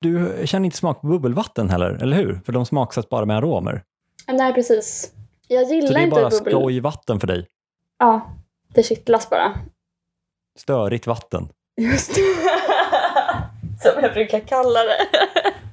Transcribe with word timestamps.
Du 0.00 0.42
känner 0.44 0.64
inte 0.64 0.76
smak 0.76 1.00
på 1.00 1.06
bubbelvatten 1.06 1.70
heller, 1.70 1.90
eller 2.02 2.16
hur? 2.16 2.40
För 2.44 2.52
de 2.52 2.66
smaksätts 2.66 3.08
bara 3.08 3.24
med 3.26 3.36
aromer. 3.36 3.82
Nej, 4.26 4.54
precis. 4.54 5.12
Jag 5.48 5.64
gillar 5.64 5.88
Så 5.88 5.94
det 5.94 6.00
är 6.00 6.04
inte 6.04 6.14
bara 6.14 6.30
bubbel... 6.30 6.52
skojvatten 6.52 7.20
för 7.20 7.26
dig. 7.26 7.46
Ja, 7.98 8.36
det 8.68 8.82
kittlas 8.82 9.30
bara. 9.30 9.52
Störigt 10.58 11.06
vatten. 11.06 11.48
Just 11.76 12.14
det. 12.14 12.20
Som 13.82 14.02
jag 14.02 14.12
brukar 14.12 14.40
kalla 14.40 14.80
det. 14.84 15.06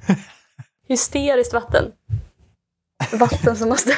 Hysteriskt 0.88 1.54
vatten. 1.54 1.91
Vatten 3.20 3.55
som 3.55 3.70
måste 3.70 3.94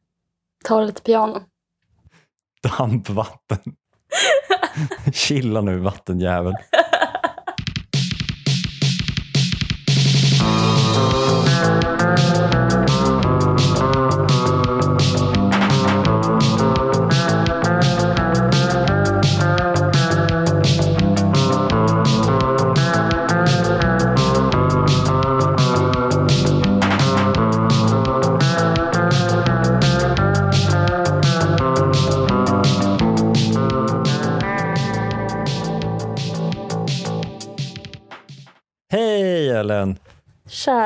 ta 0.64 0.80
lite 0.80 1.02
piano. 1.02 1.40
Dampvatten. 2.78 3.58
Chilla 5.12 5.60
nu 5.60 5.78
vattenjävel. 5.78 6.54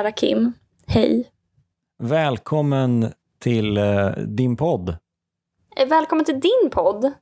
Kära 0.08 0.12
Kim, 0.12 0.52
hej. 0.86 1.30
Välkommen 2.02 3.12
till 3.38 3.76
eh, 3.76 4.10
din 4.10 4.56
podd. 4.56 4.88
Eh, 5.76 5.88
Välkommen 5.88 6.24
till 6.24 6.40
din 6.40 6.70
podd. 6.72 7.12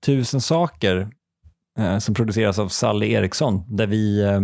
Tusen 0.00 0.40
saker 0.40 1.10
eh, 1.78 1.98
som 1.98 2.14
produceras 2.14 2.58
av 2.58 2.68
Sally 2.68 3.12
Eriksson 3.12 3.76
där 3.76 3.86
vi 3.86 4.22
eh, 4.22 4.40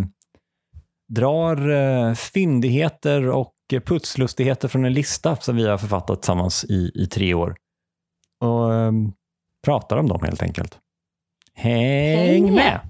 drar 1.08 1.69
eh, 1.70 2.14
fyndigheter 2.14 3.28
och 3.28 3.55
putslustigheter 3.84 4.69
från 4.69 4.84
en 4.84 4.92
lista 4.92 5.36
som 5.36 5.56
vi 5.56 5.67
har 5.67 5.78
författat 5.78 6.23
tillsammans 6.23 6.64
i, 6.64 6.91
i 6.95 7.06
tre 7.06 7.34
år. 7.34 7.56
Och 8.41 8.75
eh, 8.75 8.92
pratar 9.64 9.97
om 9.97 10.08
dem 10.08 10.20
helt 10.23 10.42
enkelt. 10.42 10.78
Häng, 11.55 12.17
Häng 12.17 12.42
med. 12.45 12.55
med! 12.55 12.80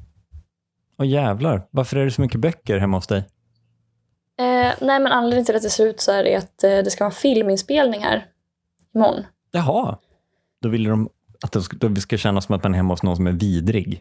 Och 0.97 1.07
jävlar, 1.07 1.67
varför 1.71 1.97
är 1.97 2.05
det 2.05 2.11
så 2.11 2.21
mycket 2.23 2.41
böcker 2.41 2.79
hemma 2.79 2.97
hos 2.97 3.07
dig? 3.07 3.25
Eh, 4.39 4.75
nej, 4.81 5.01
men 5.01 5.06
anledningen 5.06 5.45
till 5.45 5.56
att 5.56 5.62
det 5.62 5.70
ser 5.70 5.87
ut 5.87 6.01
så 6.01 6.12
här 6.12 6.25
är 6.25 6.39
att 6.39 6.65
eh, 6.65 6.70
det 6.70 6.91
ska 6.91 7.05
vara 7.05 7.15
filminspelning 7.15 8.01
här 8.01 8.27
imorgon. 8.95 9.27
Jaha, 9.51 9.98
då 10.62 10.69
vill 10.69 10.84
de 10.84 11.09
att 11.43 11.53
det 11.53 11.62
ska, 11.62 11.97
ska 11.97 12.17
känna 12.17 12.41
som 12.41 12.55
att 12.55 12.62
man 12.62 12.73
är 12.73 12.77
hemma 12.77 12.93
hos 12.93 13.03
någon 13.03 13.17
som 13.17 13.27
är 13.27 13.33
vidrig. 13.33 14.01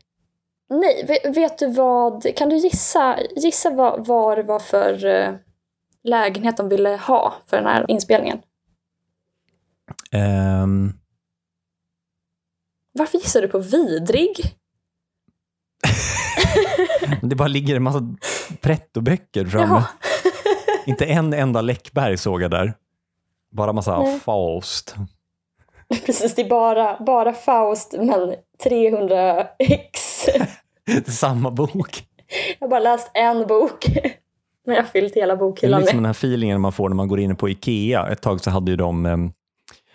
Nej, 0.69 1.05
vet, 1.07 1.37
vet 1.37 1.57
du 1.57 1.67
vad? 1.67 2.35
Kan 2.35 2.49
du 2.49 2.57
gissa, 2.57 3.19
gissa 3.35 3.69
vad, 3.69 4.07
vad 4.07 4.37
det 4.37 4.43
var 4.43 4.59
för 4.59 5.05
eh, 5.05 5.33
lägenhet 6.03 6.57
de 6.57 6.69
ville 6.69 6.89
ha 6.89 7.33
för 7.47 7.57
den 7.57 7.65
här 7.65 7.85
inspelningen? 7.87 8.41
Ehm, 10.11 10.93
Varför 12.91 13.17
gissar 13.17 13.41
du 13.41 13.47
på 13.47 13.59
vidrig? 13.59 14.55
det 17.21 17.35
bara 17.35 17.47
ligger 17.47 17.75
en 17.75 17.83
massa 17.83 18.15
pretto-böcker 18.61 19.45
framme. 19.45 19.73
Jaha. 19.73 19.85
Inte 20.85 21.05
en 21.05 21.33
enda 21.33 21.61
Läckberg 21.61 22.17
såg 22.17 22.41
jag 22.41 22.51
där. 22.51 22.73
Bara 23.51 23.73
massa 23.73 23.99
Nej. 23.99 24.19
Faust. 24.19 24.95
Precis, 26.05 26.35
det 26.35 26.41
är 26.41 26.49
bara, 26.49 27.03
bara 27.05 27.33
Faust, 27.33 27.95
men 27.97 28.35
300 28.63 29.47
x. 29.59 30.25
Samma 31.05 31.51
bok. 31.51 32.03
Jag 32.59 32.67
har 32.67 32.69
bara 32.69 32.79
läst 32.79 33.11
en 33.13 33.47
bok. 33.47 33.85
Men 34.65 34.75
jag 34.75 34.83
har 34.83 34.89
fyllt 34.89 35.15
hela 35.15 35.35
Det 35.35 35.37
är 35.37 35.39
bokhyllan 35.39 35.79
liksom 35.79 35.97
med. 35.97 36.01
den 36.01 36.05
här 36.05 36.11
feelingen 36.11 36.61
man 36.61 36.71
får 36.71 36.89
när 36.89 36.95
man 36.95 37.07
går 37.07 37.19
in 37.19 37.35
på 37.35 37.49
Ikea. 37.49 38.07
Ett 38.07 38.21
tag 38.21 38.41
så 38.41 38.49
hade 38.49 38.71
ju 38.71 38.77
de, 38.77 39.31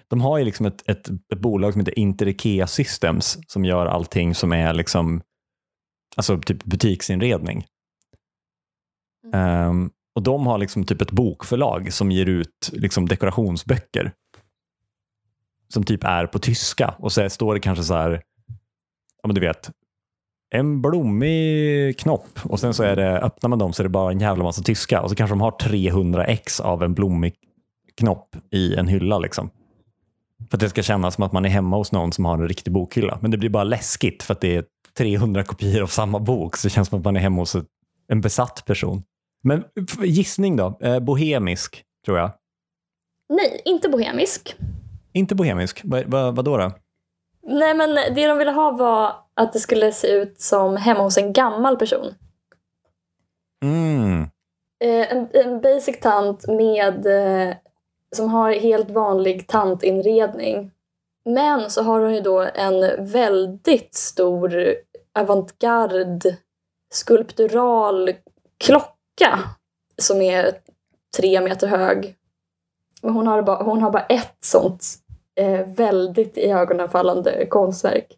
de 0.09 0.21
har 0.21 0.39
ju 0.39 0.45
liksom 0.45 0.67
ett, 0.67 0.89
ett, 0.89 1.09
ett 1.09 1.39
bolag 1.39 1.73
som 1.73 1.81
heter 1.81 1.99
Inter 1.99 2.29
Ikea 2.29 2.67
Systems 2.67 3.39
som 3.47 3.65
gör 3.65 3.87
allting 3.87 4.35
som 4.35 4.53
är 4.53 4.73
liksom, 4.73 5.23
alltså 6.17 6.39
typ 6.39 6.65
butiksinredning. 6.65 7.67
Ehm, 9.35 9.91
och 10.15 10.23
de 10.23 10.47
har 10.47 10.59
liksom 10.59 10.85
typ 10.85 11.01
ett 11.01 11.11
bokförlag 11.11 11.93
som 11.93 12.11
ger 12.11 12.27
ut 12.27 12.71
liksom 12.73 13.09
dekorationsböcker. 13.09 14.13
Som 15.69 15.85
typ 15.85 16.05
är 16.05 16.27
på 16.27 16.39
tyska. 16.39 16.95
Och 16.99 17.13
så 17.13 17.31
står 17.31 17.55
det 17.55 17.61
kanske 17.61 17.85
så 17.85 17.95
här, 17.95 18.23
ja 19.23 19.27
men 19.27 19.35
du 19.35 19.41
vet, 19.41 19.71
en 20.51 20.83
blommig 20.83 21.99
knopp. 21.99 22.39
Och 22.43 22.61
sen 22.61 22.75
så 22.75 22.83
är 22.83 22.97
det, 22.97 23.19
öppnar 23.19 23.49
man 23.49 23.59
dem 23.59 23.73
så 23.73 23.83
är 23.83 23.85
det 23.85 23.91
bara 23.91 24.13
en 24.13 24.21
jävla 24.21 24.45
massa 24.45 24.63
tyska. 24.63 25.03
Och 25.03 25.11
så 25.11 25.17
kanske 25.17 25.33
de 25.33 25.41
har 25.41 25.51
300 25.51 26.25
ex 26.25 26.61
av 26.61 26.83
en 26.83 26.95
blommig 26.95 27.35
knopp 27.97 28.37
i 28.51 28.75
en 28.75 28.89
hylla 28.89 29.19
liksom. 29.19 29.51
För 30.51 30.57
att 30.57 30.61
det 30.61 30.69
ska 30.69 30.83
kännas 30.83 31.15
som 31.15 31.25
att 31.25 31.33
man 31.33 31.45
är 31.45 31.49
hemma 31.49 31.77
hos 31.77 31.93
någon 31.93 32.13
som 32.13 32.25
har 32.25 32.35
en 32.35 32.49
riktig 32.49 32.73
bokhylla. 32.73 33.19
Men 33.23 33.31
det 33.31 33.39
blir 33.39 33.51
bara 33.51 33.65
läskigt 33.65 34.23
för 34.23 34.35
att 34.35 34.41
det 34.41 34.57
är 34.57 34.65
300 34.99 35.45
kopior 35.45 35.83
av 35.83 35.87
samma 35.87 36.19
bok. 36.19 36.57
Så 36.57 36.67
det 36.67 36.73
känns 36.73 36.89
som 36.89 36.99
att 36.99 37.05
man 37.05 37.17
är 37.17 37.21
hemma 37.21 37.43
hos 37.43 37.57
en 38.09 38.21
besatt 38.21 38.65
person. 38.67 39.03
Men 39.43 39.65
gissning 40.03 40.57
då? 40.57 40.79
Eh, 40.81 41.01
bohemisk, 41.01 41.85
tror 42.05 42.19
jag. 42.19 42.31
Nej, 43.29 43.63
inte 43.65 43.89
bohemisk. 43.89 44.57
Inte 45.13 45.35
bohemisk. 45.35 45.81
Vad 45.85 46.05
va, 46.07 46.31
vad 46.31 46.45
då, 46.45 46.57
då? 46.57 46.73
Nej, 47.43 47.75
men 47.75 47.95
det 48.15 48.27
de 48.27 48.39
ville 48.39 48.51
ha 48.51 48.71
var 48.71 49.13
att 49.35 49.53
det 49.53 49.61
skulle 49.61 49.93
se 49.93 50.09
ut 50.09 50.41
som 50.41 50.77
hemma 50.77 51.03
hos 51.03 51.19
en 51.19 51.33
gammal 51.33 51.77
person. 51.77 52.15
Mm. 53.65 54.23
Eh, 54.85 55.13
en, 55.13 55.29
en 55.33 55.61
basic 55.61 56.01
tant 56.01 56.47
med, 56.49 57.07
eh, 57.07 57.57
som 58.17 58.29
har 58.29 58.53
helt 58.53 58.91
vanlig 58.91 59.47
tantinredning. 59.47 60.71
Men 61.25 61.71
så 61.71 61.83
har 61.83 62.01
hon 62.01 62.15
ju 62.15 62.21
då 62.21 62.41
en 62.55 63.07
väldigt 63.13 63.95
stor 63.95 64.75
avantgarde 65.19 66.37
skulptural 66.93 68.11
klocka 68.65 69.00
som 69.99 70.23
är 70.23 70.53
tre 71.17 71.41
meter 71.41 71.67
hög. 71.67 72.15
Men 73.03 73.13
hon 73.13 73.27
har 73.27 73.43
bara, 73.43 73.63
hon 73.63 73.83
har 73.83 73.91
bara 73.91 74.03
ett 74.03 74.37
sånt 74.41 74.85
eh, 75.37 75.67
väldigt 75.67 76.37
iögonenfallande 76.37 77.47
konstverk. 77.47 78.17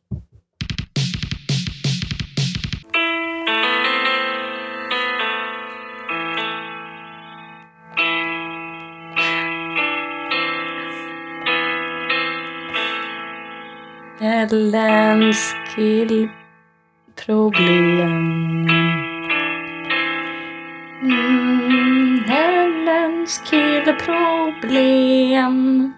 Ellens 14.21 15.55
killproblem. 15.75 16.43
Mm, 21.03 22.25
Ellens 22.29 23.43
killproblem. 23.51 25.93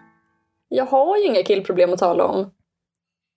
Jag 0.68 0.86
har 0.86 1.16
ju 1.16 1.26
inga 1.26 1.42
killproblem 1.42 1.92
att 1.92 1.98
tala 1.98 2.24
om. 2.24 2.50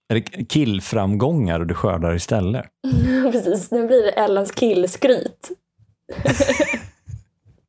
Är 0.09 0.15
det 0.15 0.21
killframgångar 0.45 1.59
du 1.59 1.73
skördar 1.73 2.15
istället? 2.15 2.65
Precis, 3.31 3.71
nu 3.71 3.87
blir 3.87 4.03
det 4.03 4.11
Ellens 4.11 4.51
killskryt. 4.51 5.49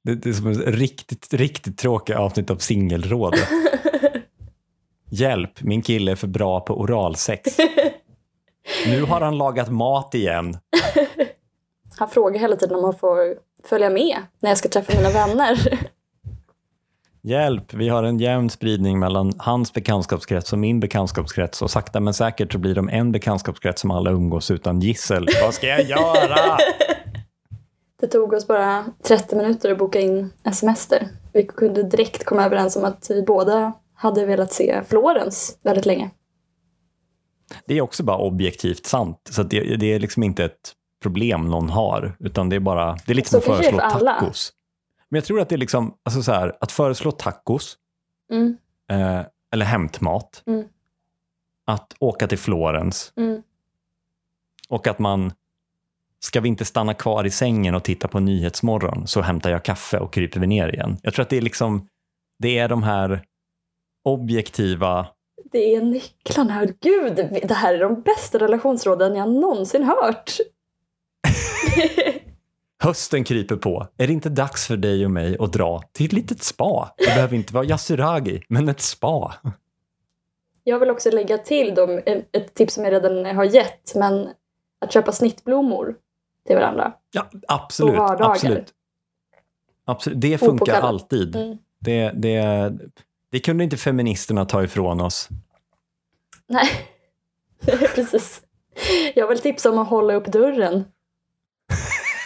Det, 0.04 0.14
det 0.14 0.28
är 0.28 0.32
som 0.32 0.50
ett 0.50 0.66
riktigt, 0.66 1.34
riktigt 1.34 1.78
tråkigt 1.78 2.16
avsnitt 2.16 2.50
av 2.50 2.56
Singelrådet. 2.56 3.48
Hjälp, 5.10 5.62
min 5.62 5.82
kille 5.82 6.12
är 6.12 6.16
för 6.16 6.26
bra 6.26 6.60
på 6.60 6.80
oralsex. 6.80 7.56
Nu 8.86 9.02
har 9.02 9.20
han 9.20 9.38
lagat 9.38 9.70
mat 9.70 10.14
igen. 10.14 10.56
Han 11.98 12.08
frågar 12.08 12.40
hela 12.40 12.56
tiden 12.56 12.76
om 12.76 12.84
han 12.84 12.94
får 12.94 13.36
följa 13.64 13.90
med 13.90 14.16
när 14.40 14.50
jag 14.50 14.58
ska 14.58 14.68
träffa 14.68 14.96
mina 14.96 15.10
vänner. 15.10 15.58
Hjälp, 17.22 17.74
vi 17.74 17.88
har 17.88 18.02
en 18.02 18.18
jämn 18.18 18.50
spridning 18.50 18.98
mellan 18.98 19.32
hans 19.38 19.72
bekantskapskrets 19.72 20.52
och 20.52 20.58
min 20.58 20.80
bekantskapskrets 20.80 21.62
och 21.62 21.70
sakta 21.70 22.00
men 22.00 22.14
säkert 22.14 22.52
så 22.52 22.58
blir 22.58 22.74
de 22.74 22.88
en 22.88 23.12
bekantskapskrets 23.12 23.80
som 23.80 23.90
alla 23.90 24.10
umgås 24.10 24.50
utan 24.50 24.80
gissel. 24.80 25.28
Vad 25.42 25.54
ska 25.54 25.66
jag 25.66 25.82
göra? 25.82 26.58
Det 28.00 28.06
tog 28.06 28.32
oss 28.32 28.46
bara 28.46 28.84
30 29.02 29.36
minuter 29.36 29.72
att 29.72 29.78
boka 29.78 30.00
in 30.00 30.30
en 30.42 30.54
semester. 30.54 31.08
Vi 31.32 31.42
kunde 31.46 31.82
direkt 31.82 32.24
komma 32.24 32.44
överens 32.44 32.76
om 32.76 32.84
att 32.84 33.06
vi 33.10 33.22
båda 33.22 33.72
hade 33.94 34.26
velat 34.26 34.52
se 34.52 34.82
Florens 34.88 35.58
väldigt 35.62 35.86
länge. 35.86 36.10
Det 37.66 37.78
är 37.78 37.80
också 37.80 38.02
bara 38.02 38.18
objektivt 38.18 38.86
sant. 38.86 39.28
Så 39.30 39.42
det, 39.42 39.76
det 39.76 39.92
är 39.92 39.98
liksom 39.98 40.22
inte 40.22 40.44
ett 40.44 40.74
problem 41.02 41.50
någon 41.50 41.68
har, 41.70 42.16
utan 42.18 42.48
det 42.48 42.56
är 42.56 42.60
bara, 42.60 42.96
det 43.06 43.12
är 43.12 43.14
lite 43.14 43.30
som 43.30 43.38
att 43.38 43.46
är 43.46 43.54
föreslå 43.54 43.78
tacos. 43.78 44.52
Men 45.08 45.18
jag 45.18 45.24
tror 45.24 45.40
att 45.40 45.48
det 45.48 45.54
är 45.54 45.58
liksom, 45.58 45.94
alltså 46.02 46.22
så 46.22 46.32
här, 46.32 46.56
att 46.60 46.72
föreslå 46.72 47.12
tacos, 47.12 47.76
Mm, 48.30 48.56
eh, 48.90 49.26
eller 49.52 49.66
hämtmat, 49.66 50.42
Mm. 50.46 50.64
att 51.64 51.94
åka 51.98 52.26
till 52.26 52.38
Florens 52.38 53.12
mm. 53.16 53.42
och 54.68 54.86
att 54.86 54.98
man, 54.98 55.32
ska 56.20 56.40
vi 56.40 56.48
inte 56.48 56.64
stanna 56.64 56.94
kvar 56.94 57.24
i 57.24 57.30
sängen 57.30 57.74
och 57.74 57.84
titta 57.84 58.08
på 58.08 58.20
Nyhetsmorgon 58.20 59.06
så 59.06 59.20
hämtar 59.20 59.50
jag 59.50 59.64
kaffe 59.64 59.98
och 59.98 60.12
kryper 60.12 60.40
vi 60.40 60.46
ner 60.46 60.68
igen. 60.68 60.96
Jag 61.02 61.14
tror 61.14 61.22
att 61.22 61.30
det 61.30 61.36
är 61.36 61.40
liksom, 61.40 61.88
det 62.38 62.58
är 62.58 62.68
de 62.68 62.82
här 62.82 63.24
objektiva 64.04 65.06
Det 65.52 65.74
är 65.74 65.82
nycklarna. 65.82 66.66
Gud, 66.80 67.16
det 67.48 67.54
här 67.54 67.74
är 67.74 67.78
de 67.78 68.02
bästa 68.02 68.38
relationsråden 68.38 69.16
jag 69.16 69.28
någonsin 69.28 69.84
hört. 69.84 70.36
Hösten 72.82 73.24
kryper 73.24 73.56
på. 73.56 73.86
Är 73.96 74.06
det 74.06 74.12
inte 74.12 74.28
dags 74.28 74.66
för 74.66 74.76
dig 74.76 75.04
och 75.04 75.10
mig 75.10 75.36
att 75.40 75.52
dra 75.52 75.82
till 75.92 76.06
ett 76.06 76.12
litet 76.12 76.42
spa? 76.42 76.94
Det 76.98 77.04
behöver 77.04 77.36
inte 77.36 77.54
vara 77.54 77.64
Yasuragi, 77.64 78.42
men 78.48 78.68
ett 78.68 78.80
spa. 78.80 79.34
Jag 80.64 80.78
vill 80.78 80.90
också 80.90 81.10
lägga 81.10 81.38
till 81.38 81.74
dem 81.74 82.02
ett 82.32 82.54
tips 82.54 82.74
som 82.74 82.84
jag 82.84 82.92
redan 82.92 83.36
har 83.36 83.44
gett, 83.44 83.94
men 83.94 84.28
att 84.80 84.92
köpa 84.92 85.12
snittblommor 85.12 85.94
till 86.46 86.56
varandra. 86.56 86.92
Ja, 87.10 87.30
absolut. 87.48 87.96
På 87.96 88.02
vardagar. 88.02 88.30
absolut. 88.30 88.74
absolut. 89.84 90.20
Det 90.20 90.38
funkar 90.38 90.80
alltid. 90.80 91.36
Mm. 91.36 91.58
Det, 91.78 92.10
det, 92.14 92.72
det 93.30 93.40
kunde 93.40 93.64
inte 93.64 93.76
feministerna 93.76 94.44
ta 94.44 94.62
ifrån 94.62 95.00
oss. 95.00 95.28
Nej, 96.46 96.68
precis. 97.94 98.42
Jag 99.14 99.28
vill 99.28 99.38
tipsa 99.38 99.70
om 99.70 99.78
att 99.78 99.88
hålla 99.88 100.14
upp 100.14 100.26
dörren. 100.26 100.84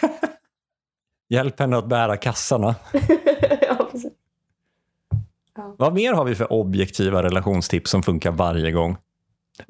Hjälp 1.29 1.59
henne 1.59 1.77
att 1.77 1.87
bära 1.89 2.17
kassarna. 2.17 2.75
ja, 3.61 3.87
precis. 3.91 4.11
Vad 5.77 5.93
mer 5.93 6.13
har 6.13 6.25
vi 6.25 6.35
för 6.35 6.53
objektiva 6.53 7.23
relationstips 7.23 7.91
som 7.91 8.03
funkar 8.03 8.31
varje 8.31 8.71
gång? 8.71 8.97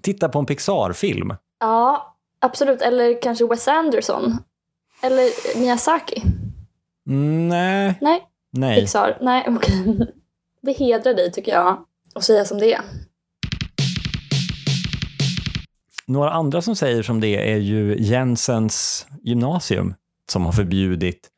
Titta 0.03 0.30
på 0.30 0.39
en 0.39 0.45
Pixar-film. 0.45 1.33
ja, 1.59 2.15
absolut. 2.39 2.81
Eller 2.81 3.21
kanske 3.21 3.47
Wes 3.47 3.68
Anderson. 3.68 4.38
Eller 5.01 5.57
Miyazaki. 5.59 6.24
Nej. 7.50 7.97
Nej, 8.01 8.24
Nej. 8.51 8.80
Pixar. 8.81 9.18
Nej, 9.21 9.45
okej. 9.47 10.07
Det 10.62 10.71
hedrar 10.74 11.13
dig 11.13 11.31
tycker 11.31 11.51
jag 11.51 11.85
att 12.15 12.24
säga 12.24 12.45
som 12.45 12.57
det 12.57 12.74
är. 12.74 12.81
Några 16.07 16.31
andra 16.31 16.62
som 16.62 16.75
säger 16.75 17.03
som 17.03 17.19
det 17.19 17.51
är 17.51 17.57
ju 17.57 17.95
Jensens 18.00 19.07
gymnasium 19.24 19.95
som 20.31 20.46
har 20.46 20.52
förbjudit 20.52 21.30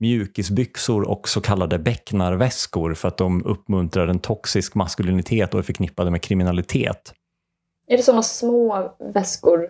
mjukisbyxor 0.00 1.08
och 1.08 1.28
så 1.28 1.40
kallade 1.40 1.78
becknarväskor 1.78 2.94
för 2.94 3.08
att 3.08 3.16
de 3.16 3.44
uppmuntrar 3.44 4.08
en 4.08 4.18
toxisk 4.18 4.74
maskulinitet 4.74 5.54
och 5.54 5.60
är 5.60 5.64
förknippade 5.64 6.10
med 6.10 6.22
kriminalitet. 6.22 7.14
Är 7.86 7.96
det 7.96 8.02
sådana 8.02 8.22
små 8.22 8.94
väskor? 9.14 9.68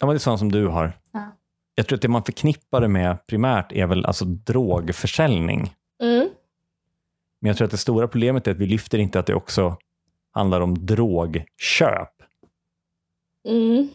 Ja, 0.00 0.06
men 0.06 0.08
det 0.08 0.16
är 0.16 0.18
sådana 0.18 0.38
som 0.38 0.52
du 0.52 0.66
har. 0.66 0.92
Ja. 1.12 1.36
Jag 1.74 1.86
tror 1.86 1.96
att 1.96 2.02
det 2.02 2.08
man 2.08 2.24
förknippar 2.24 2.80
det 2.80 2.88
med 2.88 3.26
primärt 3.26 3.72
är 3.72 3.86
väl 3.86 4.06
alltså 4.06 4.24
drogförsäljning. 4.24 5.74
Mm. 6.02 6.28
Men 7.40 7.48
jag 7.48 7.56
tror 7.56 7.64
att 7.64 7.70
det 7.70 7.76
stora 7.76 8.08
problemet 8.08 8.46
är 8.46 8.50
att 8.50 8.58
vi 8.58 8.66
lyfter 8.66 8.98
inte 8.98 9.18
att 9.18 9.26
det 9.26 9.34
också 9.34 9.76
handlar 10.32 10.60
om 10.60 10.86
drogköp. 10.86 12.12
Mm. 13.48 13.88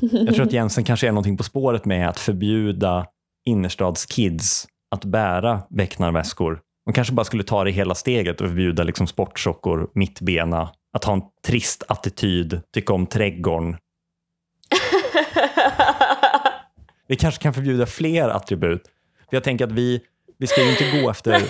Jag 0.00 0.34
tror 0.34 0.46
att 0.46 0.52
Jensen 0.52 0.84
kanske 0.84 1.08
är 1.08 1.12
någonting 1.12 1.36
på 1.36 1.42
spåret 1.42 1.84
med 1.84 2.08
att 2.08 2.18
förbjuda 2.18 3.06
innerstadskids 3.44 4.66
att 4.90 5.04
bära 5.04 5.62
becknarväskor. 5.70 6.60
De 6.86 6.92
kanske 6.92 7.14
bara 7.14 7.24
skulle 7.24 7.42
ta 7.42 7.64
det 7.64 7.70
hela 7.70 7.94
steget 7.94 8.40
och 8.40 8.48
förbjuda 8.48 8.82
liksom 8.82 9.06
sportsockor, 9.06 9.90
mittbena, 9.94 10.70
att 10.92 11.04
ha 11.04 11.12
en 11.12 11.22
trist 11.46 11.82
attityd, 11.88 12.60
tycka 12.74 12.92
om 12.92 13.06
trädgården. 13.06 13.76
Vi 17.08 17.16
kanske 17.16 17.42
kan 17.42 17.54
förbjuda 17.54 17.86
fler 17.86 18.28
attribut. 18.28 18.82
För 19.30 19.36
jag 19.36 19.44
tänker 19.44 19.64
att 19.64 19.72
vi, 19.72 20.00
vi 20.38 20.46
ska 20.46 20.64
ju 20.64 20.70
inte 20.70 21.00
gå 21.00 21.10
efter 21.10 21.42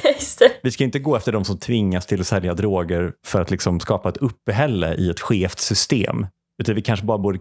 vi 0.63 0.71
ska 0.71 0.85
inte 0.85 0.99
gå 0.99 1.17
efter 1.17 1.33
de 1.33 1.45
som 1.45 1.59
tvingas 1.59 2.07
till 2.07 2.21
att 2.21 2.27
sälja 2.27 2.55
droger 2.55 3.13
för 3.27 3.41
att 3.41 3.51
liksom 3.51 3.81
skapa 3.81 4.09
ett 4.09 4.17
uppehälle 4.17 4.95
i 4.95 5.11
ett 5.11 5.21
skevt 5.21 5.59
system. 5.59 6.27
Utan 6.59 6.75
vi 6.75 6.83
kanske 6.83 7.07
bara 7.07 7.19
borde 7.19 7.39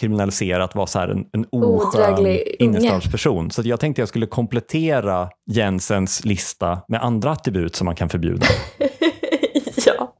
kriminalisera 0.00 0.64
att 0.64 0.74
vara 0.74 0.86
så 0.86 0.98
en, 0.98 1.26
en 1.32 1.46
oskön 1.50 2.38
innerstadsperson. 2.58 3.50
Så 3.50 3.62
jag 3.64 3.80
tänkte 3.80 4.02
jag 4.02 4.08
skulle 4.08 4.26
komplettera 4.26 5.30
Jensens 5.46 6.24
lista 6.24 6.82
med 6.88 7.04
andra 7.04 7.30
attribut 7.30 7.76
som 7.76 7.84
man 7.84 7.94
kan 7.94 8.08
förbjuda. 8.08 8.46
ja. 9.86 10.14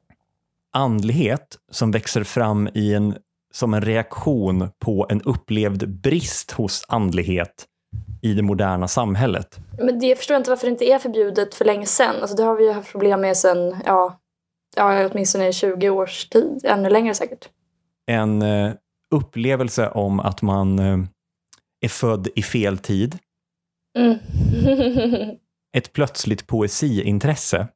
Andlighet 0.73 1.59
som 1.71 1.91
växer 1.91 2.25
fram 2.25 2.69
i 2.75 2.95
en, 2.95 3.17
som 3.53 3.75
en 3.75 3.83
reaktion 3.83 4.69
på 4.79 5.07
en 5.11 5.23
upplevd 5.23 6.01
brist 6.01 6.51
hos 6.51 6.85
andlighet 6.89 7.67
i 8.23 8.35
det 8.35 8.43
moderna 8.43 8.89
samhället. 8.89 9.59
Men 9.79 9.99
det 9.99 10.17
förstår 10.17 10.35
jag 10.35 10.41
inte 10.41 10.51
varför 10.51 10.67
det 10.67 10.71
inte 10.71 10.85
är 10.85 10.99
förbjudet 10.99 11.55
för 11.55 11.65
länge 11.65 11.87
sedan. 11.87 12.17
Alltså 12.21 12.37
det 12.37 12.43
har 12.43 12.57
vi 12.57 12.65
ju 12.65 12.73
haft 12.73 12.93
problem 12.93 13.21
med 13.21 13.37
sedan, 13.37 13.77
ja, 13.85 14.19
ja 14.77 15.09
åtminstone 15.13 15.53
20 15.53 15.91
års 15.91 16.29
tid. 16.29 16.61
Ännu 16.65 16.91
längre 16.91 17.15
säkert. 17.15 17.49
en 18.07 18.43
eh, 18.43 18.73
upplevelse 19.15 19.89
om 19.89 20.21
att 20.21 20.43
man 20.43 20.79
eh, 20.79 20.99
är 21.81 21.89
född 21.89 22.29
i 22.35 22.43
fel 22.43 22.79
tid, 22.79 23.19
Mm. 23.99 24.19
ett 25.77 25.93
plötsligt 25.93 26.47
poesiintresse. 26.47 27.69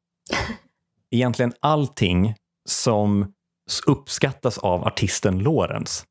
Egentligen 1.11 1.53
allting 1.61 2.35
som 2.69 3.33
uppskattas 3.87 4.59
av 4.59 4.85
artisten 4.85 5.39
Lorentz. 5.39 6.05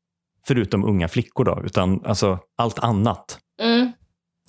Förutom 0.46 0.84
unga 0.84 1.08
flickor 1.08 1.44
då, 1.44 1.62
utan 1.64 2.04
alltså 2.04 2.38
allt 2.58 2.78
annat. 2.78 3.38
mm. 3.62 3.92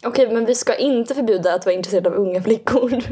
Okej, 0.03 0.33
men 0.33 0.45
vi 0.45 0.55
ska 0.55 0.75
inte 0.75 1.15
förbjuda 1.15 1.53
att 1.53 1.65
vara 1.65 1.75
intresserad 1.75 2.07
av 2.07 2.13
unga 2.13 2.43
flickor. 2.43 2.89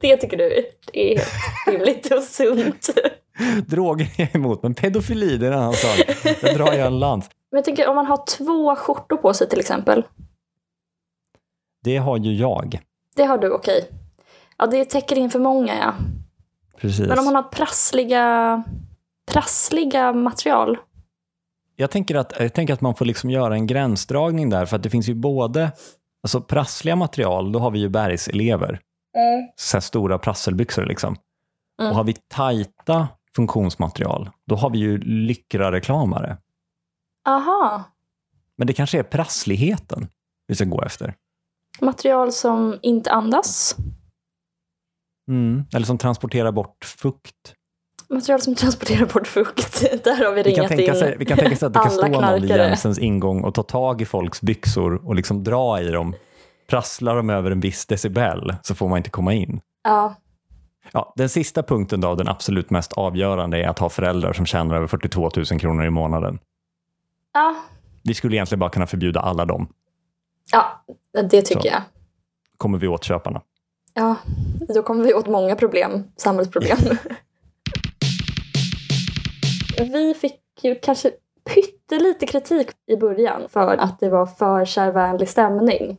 det 0.00 0.16
tycker 0.16 0.36
du 0.36 0.70
är 0.92 1.18
helt 1.18 1.32
rimligt 1.66 2.12
och 2.12 2.22
sunt. 2.22 2.88
Droger 3.66 4.04
är 4.16 4.22
jag 4.22 4.34
emot, 4.34 4.62
men 4.62 4.74
pedofili 4.74 5.36
det 5.36 5.46
är 5.46 5.52
en 5.52 5.58
annan 5.58 5.72
sak. 5.72 5.96
Där 6.40 6.54
drar 6.54 6.72
jag 6.72 6.86
en 6.86 6.98
lans. 6.98 7.30
Men 7.50 7.58
jag 7.58 7.64
tänker 7.64 7.88
om 7.88 7.96
man 7.96 8.06
har 8.06 8.24
två 8.26 8.76
skjortor 8.76 9.16
på 9.16 9.34
sig 9.34 9.48
till 9.48 9.60
exempel. 9.60 10.04
Det 11.84 11.96
har 11.96 12.18
ju 12.18 12.34
jag. 12.34 12.80
Det 13.16 13.24
har 13.24 13.38
du, 13.38 13.50
okej. 13.50 13.88
Ja, 14.56 14.66
det 14.66 14.84
täcker 14.84 15.18
in 15.18 15.30
för 15.30 15.38
många, 15.38 15.78
ja. 15.78 15.94
Precis. 16.76 17.08
Men 17.08 17.18
om 17.18 17.24
man 17.24 17.34
har 17.34 17.42
prassliga, 17.42 18.62
prassliga 19.30 20.12
material. 20.12 20.78
Jag 21.76 21.90
tänker, 21.90 22.14
att, 22.14 22.32
jag 22.38 22.54
tänker 22.54 22.74
att 22.74 22.80
man 22.80 22.94
får 22.94 23.04
liksom 23.04 23.30
göra 23.30 23.54
en 23.54 23.66
gränsdragning 23.66 24.50
där, 24.50 24.66
för 24.66 24.76
att 24.76 24.82
det 24.82 24.90
finns 24.90 25.08
ju 25.08 25.14
både 25.14 25.72
alltså 26.22 26.40
prassliga 26.40 26.96
material, 26.96 27.52
då 27.52 27.58
har 27.58 27.70
vi 27.70 27.78
ju 27.78 27.88
bergselever, 27.88 28.80
så 29.56 29.76
här 29.76 29.80
stora 29.80 30.18
prasselbyxor 30.18 30.86
liksom. 30.86 31.16
Mm. 31.80 31.90
Och 31.90 31.96
har 31.96 32.04
vi 32.04 32.16
tajta 32.28 33.08
funktionsmaterial, 33.36 34.30
då 34.46 34.56
har 34.56 34.70
vi 34.70 34.78
ju 34.78 34.98
lycra-reklamare. 34.98 36.36
Aha. 37.28 37.84
Men 38.56 38.66
det 38.66 38.72
kanske 38.72 38.98
är 38.98 39.02
prassligheten 39.02 40.08
vi 40.46 40.54
ska 40.54 40.64
gå 40.64 40.82
efter. 40.82 41.14
Material 41.80 42.32
som 42.32 42.78
inte 42.82 43.10
andas. 43.10 43.76
Mm. 45.28 45.64
Eller 45.74 45.86
som 45.86 45.98
transporterar 45.98 46.52
bort 46.52 46.84
fukt. 46.84 47.54
Material 48.08 48.40
som 48.40 48.54
transporterar 48.54 49.06
bort 49.06 49.26
fukt. 49.26 49.80
Där 50.04 50.24
har 50.24 50.32
vi 50.32 50.42
Vi 50.42 50.54
kan, 50.54 50.64
ringat 50.64 50.68
tänka 50.68 50.92
in 50.92 50.98
sig, 50.98 51.16
vi 51.18 51.24
kan 51.24 51.38
tänka 51.38 51.56
sig 51.56 51.66
att 51.66 51.72
det 51.72 51.80
kan 51.80 51.90
stå 51.90 52.06
någon 52.06 52.18
knarkare. 52.18 52.68
Jensens 52.68 52.98
ingång 52.98 53.44
och 53.44 53.54
ta 53.54 53.62
tag 53.62 54.02
i 54.02 54.04
folks 54.04 54.40
byxor 54.40 55.06
och 55.06 55.14
liksom 55.14 55.44
dra 55.44 55.80
i 55.80 55.88
dem. 55.88 56.14
Prasslar 56.68 57.16
de 57.16 57.30
över 57.30 57.50
en 57.50 57.60
viss 57.60 57.86
decibel 57.86 58.54
så 58.62 58.74
får 58.74 58.88
man 58.88 58.98
inte 58.98 59.10
komma 59.10 59.32
in. 59.32 59.60
Ja. 59.84 60.14
Ja, 60.92 61.12
den 61.16 61.28
sista 61.28 61.62
punkten 61.62 62.00
då, 62.00 62.14
den 62.14 62.28
absolut 62.28 62.70
mest 62.70 62.92
avgörande, 62.92 63.58
är 63.64 63.68
att 63.68 63.78
ha 63.78 63.88
föräldrar 63.88 64.32
som 64.32 64.46
tjänar 64.46 64.76
över 64.76 64.86
42 64.86 65.30
000 65.36 65.44
kronor 65.60 65.84
i 65.84 65.90
månaden. 65.90 66.38
Ja. 67.32 67.56
Vi 68.02 68.14
skulle 68.14 68.36
egentligen 68.36 68.60
bara 68.60 68.70
kunna 68.70 68.86
förbjuda 68.86 69.20
alla 69.20 69.44
dem. 69.44 69.68
ja, 70.52 70.84
det 71.12 71.42
tycker 71.42 71.60
Så. 71.60 71.66
jag. 71.68 71.82
Kommer 72.56 72.78
vi 72.78 72.88
åt 72.88 73.04
köparna. 73.04 73.42
Ja, 73.94 74.16
då 74.74 74.82
kommer 74.82 75.04
vi 75.04 75.14
åt 75.14 75.26
många 75.26 75.56
problem, 75.56 76.04
samhällsproblem. 76.16 76.78
vi 79.78 80.14
fick 80.14 80.40
ju 80.62 80.74
kanske 80.74 81.10
pyttelite 81.54 82.26
kritik 82.26 82.68
i 82.86 82.96
början 82.96 83.42
för 83.48 83.76
att 83.76 84.00
det 84.00 84.08
var 84.10 84.26
för 84.26 84.64
kärvänlig 84.64 85.28
stämning. 85.28 85.98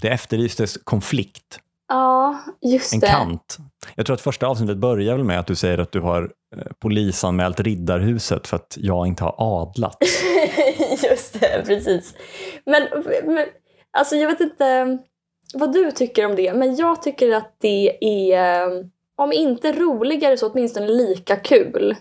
Det 0.00 0.08
efterlystes 0.08 0.78
konflikt. 0.84 1.60
Ja, 1.90 2.38
just 2.60 2.94
En 2.94 3.00
det. 3.00 3.06
kant. 3.06 3.58
Jag 3.94 4.06
tror 4.06 4.14
att 4.14 4.20
första 4.20 4.46
avsnittet 4.46 4.76
börjar 4.76 5.16
väl 5.16 5.24
med 5.24 5.40
att 5.40 5.46
du 5.46 5.54
säger 5.54 5.78
att 5.78 5.92
du 5.92 6.00
har 6.00 6.22
eh, 6.56 6.72
polisanmält 6.78 7.60
Riddarhuset 7.60 8.46
för 8.46 8.56
att 8.56 8.76
jag 8.80 9.06
inte 9.06 9.24
har 9.24 9.34
adlat. 9.38 9.96
Just 11.10 11.40
det, 11.40 11.62
precis. 11.66 12.14
Men, 12.66 12.82
men 13.24 13.46
alltså 13.98 14.16
jag 14.16 14.28
vet 14.28 14.40
inte 14.40 14.98
vad 15.54 15.72
du 15.72 15.90
tycker 15.90 16.26
om 16.26 16.36
det, 16.36 16.54
men 16.54 16.76
jag 16.76 17.02
tycker 17.02 17.32
att 17.32 17.56
det 17.60 18.04
är, 18.04 18.62
eh, 18.62 18.84
om 19.16 19.32
inte 19.32 19.72
roligare 19.72 20.36
så 20.36 20.50
åtminstone 20.50 20.88
lika 20.88 21.36
kul 21.36 21.96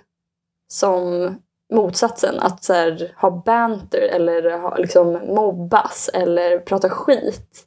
som 0.74 1.36
motsatsen. 1.74 2.40
Att 2.40 2.68
här, 2.70 3.14
ha 3.22 3.44
banter 3.46 4.02
eller 4.02 4.58
ha, 4.58 4.78
liksom 4.78 5.12
mobbas 5.14 6.10
eller 6.14 6.60
prata 6.60 6.90
skit. 6.90 7.66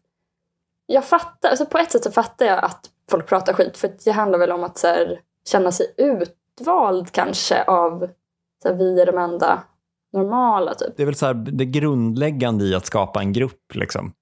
Jag 0.92 1.04
fattar, 1.04 1.48
alltså 1.48 1.66
på 1.66 1.78
ett 1.78 1.92
sätt 1.92 2.04
så 2.04 2.10
fattar 2.10 2.46
jag 2.46 2.64
att 2.64 2.90
folk 3.10 3.26
pratar 3.26 3.52
skit 3.52 3.76
för 3.76 3.90
det 4.04 4.10
handlar 4.10 4.38
väl 4.38 4.52
om 4.52 4.64
att 4.64 4.78
så 4.78 4.86
här, 4.86 5.20
känna 5.48 5.72
sig 5.72 5.86
utvald 5.96 7.12
kanske 7.12 7.64
av 7.64 8.08
så 8.62 8.68
här, 8.68 8.74
vi 8.74 9.00
är 9.00 9.06
de 9.06 9.18
enda 9.18 9.62
normala 10.12 10.74
typ. 10.74 10.96
Det 10.96 11.02
är 11.02 11.06
väl 11.06 11.14
så 11.14 11.26
här, 11.26 11.34
det 11.34 11.64
grundläggande 11.64 12.64
i 12.64 12.74
att 12.74 12.86
skapa 12.86 13.20
en 13.20 13.32
grupp. 13.32 13.74
Liksom. 13.74 14.12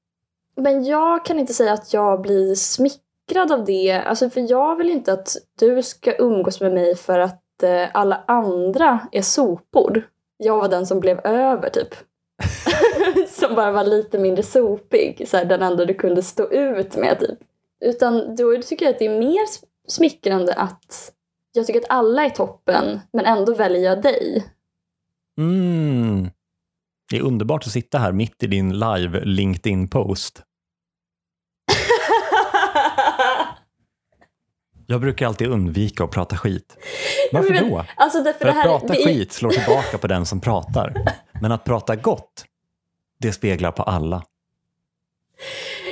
Men 0.56 0.84
jag 0.84 1.24
kan 1.24 1.38
inte 1.38 1.54
säga 1.54 1.72
att 1.72 1.92
jag 1.92 2.22
blir 2.22 2.54
smickrad 2.54 3.52
av 3.52 3.64
det. 3.64 3.92
Alltså 3.92 4.30
för 4.30 4.50
jag 4.50 4.76
vill 4.76 4.90
inte 4.90 5.12
att 5.12 5.36
du 5.58 5.82
ska 5.82 6.16
umgås 6.16 6.60
med 6.60 6.72
mig 6.72 6.96
för 6.96 7.18
att 7.18 7.62
eh, 7.62 7.88
alla 7.92 8.24
andra 8.26 8.98
är 9.12 9.22
sopor. 9.22 10.02
Jag 10.36 10.56
var 10.56 10.68
den 10.68 10.86
som 10.86 11.00
blev 11.00 11.26
över 11.26 11.70
typ. 11.70 11.94
som 13.50 13.56
bara 13.62 13.72
var 13.72 13.84
lite 13.84 14.18
mindre 14.18 14.42
sopig. 14.42 15.28
Så 15.28 15.36
här, 15.36 15.44
den 15.44 15.62
enda 15.62 15.84
du 15.84 15.94
kunde 15.94 16.22
stå 16.22 16.50
ut 16.50 16.96
med 16.96 17.18
typ. 17.20 17.38
Utan 17.84 18.36
då 18.36 18.62
tycker 18.62 18.84
jag 18.86 18.92
att 18.92 18.98
det 18.98 19.06
är 19.06 19.18
mer 19.18 19.40
smickrande 19.88 20.54
att 20.54 21.12
jag 21.52 21.66
tycker 21.66 21.80
att 21.80 21.86
alla 21.90 22.24
är 22.24 22.30
toppen 22.30 23.00
men 23.12 23.24
ändå 23.26 23.54
väljer 23.54 23.82
jag 23.82 24.02
dig. 24.02 24.46
Mm. 25.38 26.30
Det 27.10 27.16
är 27.16 27.22
underbart 27.22 27.66
att 27.66 27.72
sitta 27.72 27.98
här 27.98 28.12
mitt 28.12 28.42
i 28.42 28.46
din 28.46 28.78
live 28.78 29.24
LinkedIn-post. 29.24 30.42
Jag 34.86 35.00
brukar 35.00 35.26
alltid 35.26 35.48
undvika 35.48 36.04
att 36.04 36.10
prata 36.10 36.36
skit. 36.36 36.76
Varför 37.32 37.50
Men- 37.50 37.70
då? 37.70 37.84
alltså 37.96 38.24
För 38.24 38.46
att 38.48 38.54
här, 38.54 38.62
prata 38.64 38.94
är- 38.94 39.04
skit 39.04 39.32
slår 39.32 39.50
tillbaka 39.50 39.98
på 39.98 40.06
den 40.06 40.26
som 40.26 40.40
pratar. 40.40 40.94
Men 41.40 41.52
att 41.52 41.64
prata 41.64 41.96
gott, 41.96 42.44
det 43.20 43.32
speglar 43.32 43.72
på 43.72 43.82
alla. 43.82 44.22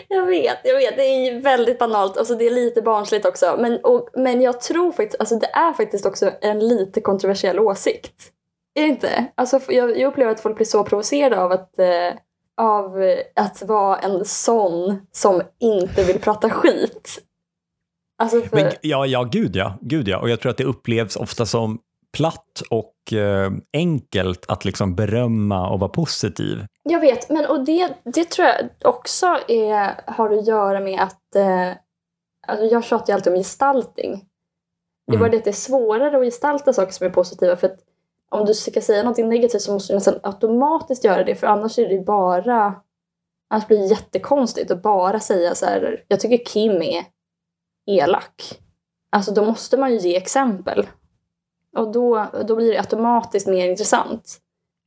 Jag 0.08 0.26
vet, 0.26 0.58
jag 0.64 0.76
vet. 0.76 0.97
Det 0.97 1.02
är 1.02 1.40
väldigt 1.40 1.78
banalt. 1.78 2.16
Alltså 2.16 2.35
det 2.35 2.47
är 2.47 2.50
lite 2.50 2.82
barnsligt 2.82 3.26
också. 3.26 3.56
Men, 3.58 3.80
och, 3.82 4.08
men 4.14 4.40
jag 4.40 4.61
tror 4.61 4.92
faktiskt, 4.92 5.20
alltså 5.20 5.38
det 5.38 5.47
är 5.47 5.73
faktiskt 5.73 6.06
också 6.06 6.30
en 6.40 6.68
lite 6.68 7.00
kontroversiell 7.00 7.58
åsikt. 7.58 8.32
Är 8.75 8.82
det 8.82 8.88
inte? 8.88 9.26
Alltså 9.35 9.61
jag, 9.68 9.99
jag 9.99 10.08
upplever 10.08 10.32
att 10.32 10.40
folk 10.40 10.56
blir 10.56 10.66
så 10.66 10.85
provocerade 10.85 11.40
av 11.42 11.52
att, 11.52 11.78
eh, 11.78 12.12
av 12.56 13.02
eh, 13.02 13.18
att 13.35 13.62
vara 13.62 13.97
en 13.97 14.25
sån 14.25 15.06
som 15.12 15.42
inte 15.58 16.04
vill 16.04 16.18
prata 16.20 16.50
skit. 16.50 17.18
Alltså 18.18 18.40
för, 18.40 18.56
Men, 18.56 18.73
ja, 18.80 19.06
ja, 19.06 19.23
gud 19.23 19.56
ja. 19.56 19.78
Gud 19.80 20.08
ja. 20.08 20.18
Och 20.18 20.30
jag 20.30 20.40
tror 20.40 20.50
att 20.50 20.58
det 20.58 20.64
upplevs 20.64 21.16
ofta 21.16 21.47
som 21.47 21.78
platt 22.17 22.62
och 22.71 23.12
eh, 23.12 23.50
enkelt 23.73 24.45
att 24.49 24.65
liksom 24.65 24.95
berömma 24.95 25.71
och 25.71 25.81
vara 25.81 25.91
positiv. 25.91 26.67
Jag 26.83 27.00
vet, 27.00 27.31
men 27.31 27.47
och 27.47 27.65
det, 27.65 27.88
det 28.05 28.31
tror 28.31 28.49
jag 28.49 28.69
också 28.95 29.27
är, 29.49 30.11
har 30.11 30.31
att 30.31 30.47
göra 30.47 30.81
med 30.81 31.00
att 31.00 31.35
eh, 31.37 31.69
alltså 32.47 32.65
jag 32.67 32.85
tjatar 32.85 33.07
ju 33.09 33.15
alltid 33.15 33.33
om 33.33 33.38
gestaltning. 33.38 34.25
Det 35.07 35.12
är 35.12 35.17
Mm. 35.17 35.21
bara 35.21 35.31
det 35.31 35.37
att 35.37 35.45
det 35.45 35.50
är 35.50 35.53
svårare 35.53 36.17
att 36.19 36.25
gestalta 36.25 36.73
saker 36.73 36.93
som 36.93 37.07
är 37.07 37.11
positiva 37.11 37.57
för 37.57 37.67
att 37.67 37.79
om 38.31 38.47
du 38.47 38.55
ska 38.55 38.81
säga 38.81 39.03
något 39.03 39.19
negativt 39.19 39.62
så 39.62 39.73
måste 39.73 39.93
du 39.93 39.97
nästan 39.97 40.21
automatiskt 40.23 41.05
göra 41.05 41.25
det 41.25 41.35
för 41.35 41.47
annars 41.47 41.79
är 41.79 41.88
det 41.88 41.99
bara 42.05 42.75
annars 43.50 43.67
blir 43.67 43.79
det 43.79 43.87
jättekonstigt 43.87 44.71
att 44.71 44.83
bara 44.83 45.21
säga 45.21 45.55
så 45.55 45.67
här 45.67 46.05
jag 46.09 46.21
tycker 46.21 46.45
Kim 46.45 46.83
är 46.83 47.05
elak. 47.87 48.59
Alltså 49.11 49.33
då 49.35 49.45
måste 49.45 49.77
man 49.77 49.93
ju 49.93 49.99
ge 49.99 50.17
exempel. 50.17 50.87
Och 51.77 51.93
då, 51.93 52.27
då 52.49 52.57
blir 52.57 52.73
det 52.73 52.79
automatiskt 52.79 53.47
mer 53.47 53.69
intressant. 53.71 54.39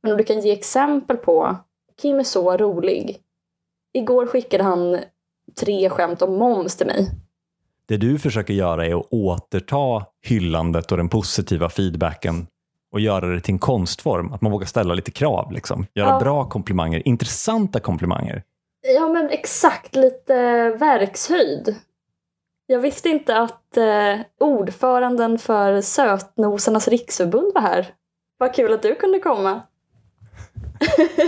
Men 0.02 0.12
om 0.12 0.18
du 0.18 0.24
kan 0.24 0.40
ge 0.40 0.52
exempel 0.52 1.16
på 1.16 1.56
Kim 2.02 2.18
är 2.18 2.24
så 2.24 2.56
rolig. 2.56 3.18
Igår 3.94 4.26
skickade 4.26 4.64
han 4.64 4.98
tre 5.60 5.90
skämt 5.90 6.22
om 6.22 6.34
moms 6.34 6.76
till 6.76 6.86
mig. 6.86 7.10
Det 7.86 7.96
du 7.96 8.18
försöker 8.18 8.54
göra 8.54 8.86
är 8.86 9.00
att 9.00 9.06
återta 9.10 10.06
hyllandet 10.26 10.92
och 10.92 10.96
den 10.98 11.08
positiva 11.08 11.68
feedbacken 11.68 12.46
och 12.92 13.00
göra 13.00 13.26
det 13.26 13.40
till 13.40 13.52
en 13.54 13.58
konstform. 13.58 14.32
Att 14.32 14.40
man 14.42 14.52
vågar 14.52 14.66
ställa 14.66 14.94
lite 14.94 15.10
krav. 15.10 15.52
Liksom. 15.52 15.86
Göra 15.94 16.08
Ja. 16.08 16.18
bra 16.20 16.44
komplimanger, 16.48 17.08
intressanta 17.08 17.80
komplimanger. 17.80 18.42
Ja 18.94 19.08
men 19.08 19.30
exakt, 19.30 19.96
lite 19.96 20.34
verkshöjd. 20.70 21.76
Jag 22.72 22.80
visste 22.80 23.08
inte 23.08 23.36
att 23.36 23.76
eh, 23.76 24.20
ordföranden 24.40 25.38
för 25.38 25.80
Sötnosarnas 25.80 26.88
riksförbund 26.88 27.52
var 27.54 27.62
här. 27.62 27.86
Vad 28.38 28.54
kul 28.54 28.72
att 28.72 28.82
du 28.82 28.94
kunde 28.94 29.18
komma. 29.18 29.62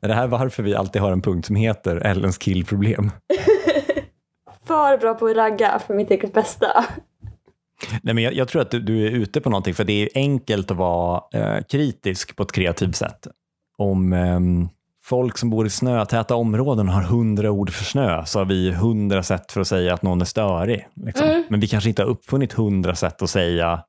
Är 0.00 0.08
det 0.08 0.14
här 0.14 0.26
varför 0.26 0.62
vi 0.62 0.74
alltid 0.74 1.02
har 1.02 1.12
en 1.12 1.22
punkt 1.22 1.46
som 1.46 1.56
heter 1.56 1.96
Ellens 1.96 2.38
killproblem? 2.38 3.10
För 4.66 4.98
bra 4.98 5.14
på 5.14 5.26
att 5.26 5.36
ragga 5.36 5.78
för 5.78 5.94
mitt 5.94 6.10
eget 6.10 6.32
bästa. 6.32 6.84
Nej, 8.02 8.14
men 8.14 8.24
jag, 8.24 8.34
jag 8.34 8.48
tror 8.48 8.62
att 8.62 8.70
du, 8.70 8.80
du 8.80 9.06
är 9.06 9.10
ute 9.10 9.40
på 9.40 9.50
någonting, 9.50 9.74
för 9.74 9.84
det 9.84 10.02
är 10.02 10.08
enkelt 10.14 10.70
att 10.70 10.76
vara 10.76 11.22
eh, 11.32 11.62
kritisk 11.62 12.36
på 12.36 12.42
ett 12.42 12.52
kreativt 12.52 12.96
sätt. 12.96 13.26
Om 13.78 14.12
ehm, 14.12 14.68
folk 15.06 15.38
som 15.38 15.50
bor 15.50 15.66
i 15.66 15.70
snötäta 15.70 16.34
områden 16.34 16.88
har 16.88 17.02
hundra 17.02 17.50
ord 17.50 17.70
för 17.70 17.84
snö, 17.84 18.24
så 18.24 18.38
har 18.38 18.44
vi 18.44 18.72
hundra 18.72 19.22
sätt 19.22 19.52
för 19.52 19.60
att 19.60 19.66
säga 19.66 19.94
att 19.94 20.02
någon 20.02 20.20
är 20.20 20.24
störig. 20.24 20.88
Liksom. 20.94 21.26
Mm. 21.26 21.44
Men 21.48 21.60
vi 21.60 21.68
kanske 21.68 21.88
inte 21.88 22.02
har 22.02 22.08
uppfunnit 22.08 22.52
hundra 22.52 22.94
sätt 22.94 23.22
att 23.22 23.30
säga 23.30 23.82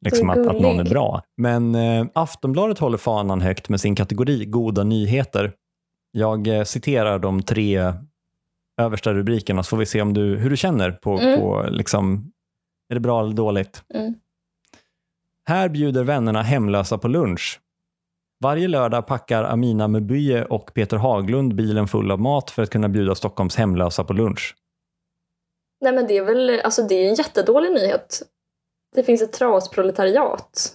liksom, 0.00 0.30
att, 0.30 0.46
att 0.46 0.60
någon 0.60 0.80
är 0.80 0.84
bra. 0.84 1.22
Men 1.36 1.74
eh, 1.74 2.06
Aftonbladet 2.14 2.78
håller 2.78 2.98
fanan 2.98 3.40
högt 3.40 3.68
med 3.68 3.80
sin 3.80 3.94
kategori 3.94 4.44
goda 4.44 4.84
nyheter. 4.84 5.52
Jag 6.12 6.46
eh, 6.46 6.64
citerar 6.64 7.18
de 7.18 7.42
tre 7.42 7.92
översta 8.80 9.14
rubrikerna 9.14 9.62
så 9.62 9.68
får 9.68 9.76
vi 9.76 9.86
se 9.86 10.02
om 10.02 10.14
du, 10.14 10.36
hur 10.36 10.50
du 10.50 10.56
känner 10.56 10.90
på, 10.90 11.18
Mm. 11.18 11.40
på 11.40 11.66
liksom, 11.70 12.32
är 12.90 12.94
det 12.94 13.00
bra 13.00 13.20
eller 13.20 13.34
dåligt? 13.34 13.82
Mm. 13.94 14.14
Här 15.46 15.68
bjuder 15.68 16.04
vännerna 16.04 16.42
hemlösa 16.42 16.98
på 16.98 17.08
lunch. 17.08 17.60
Varje 18.40 18.68
lördag 18.68 19.06
packar 19.06 19.44
Amina 19.44 19.88
Mebye 19.88 20.44
och 20.44 20.74
Peter 20.74 20.96
Haglund 20.96 21.54
bilen 21.54 21.88
full 21.88 22.10
av 22.10 22.20
mat 22.20 22.50
för 22.50 22.62
att 22.62 22.70
kunna 22.70 22.88
bjuda 22.88 23.14
Stockholms 23.14 23.56
hemlösa 23.56 24.04
på 24.04 24.12
lunch. 24.12 24.56
Nej 25.80 25.92
men 25.92 26.06
det 26.06 26.16
är 26.16 26.24
väl, 26.24 26.60
alltså 26.64 26.82
det 26.82 26.94
är 26.94 27.08
en 27.08 27.14
jättedålig 27.14 27.72
nyhet. 27.72 28.22
Det 28.94 29.02
finns 29.02 29.22
ett 29.22 29.32
trasproletariat. 29.32 30.74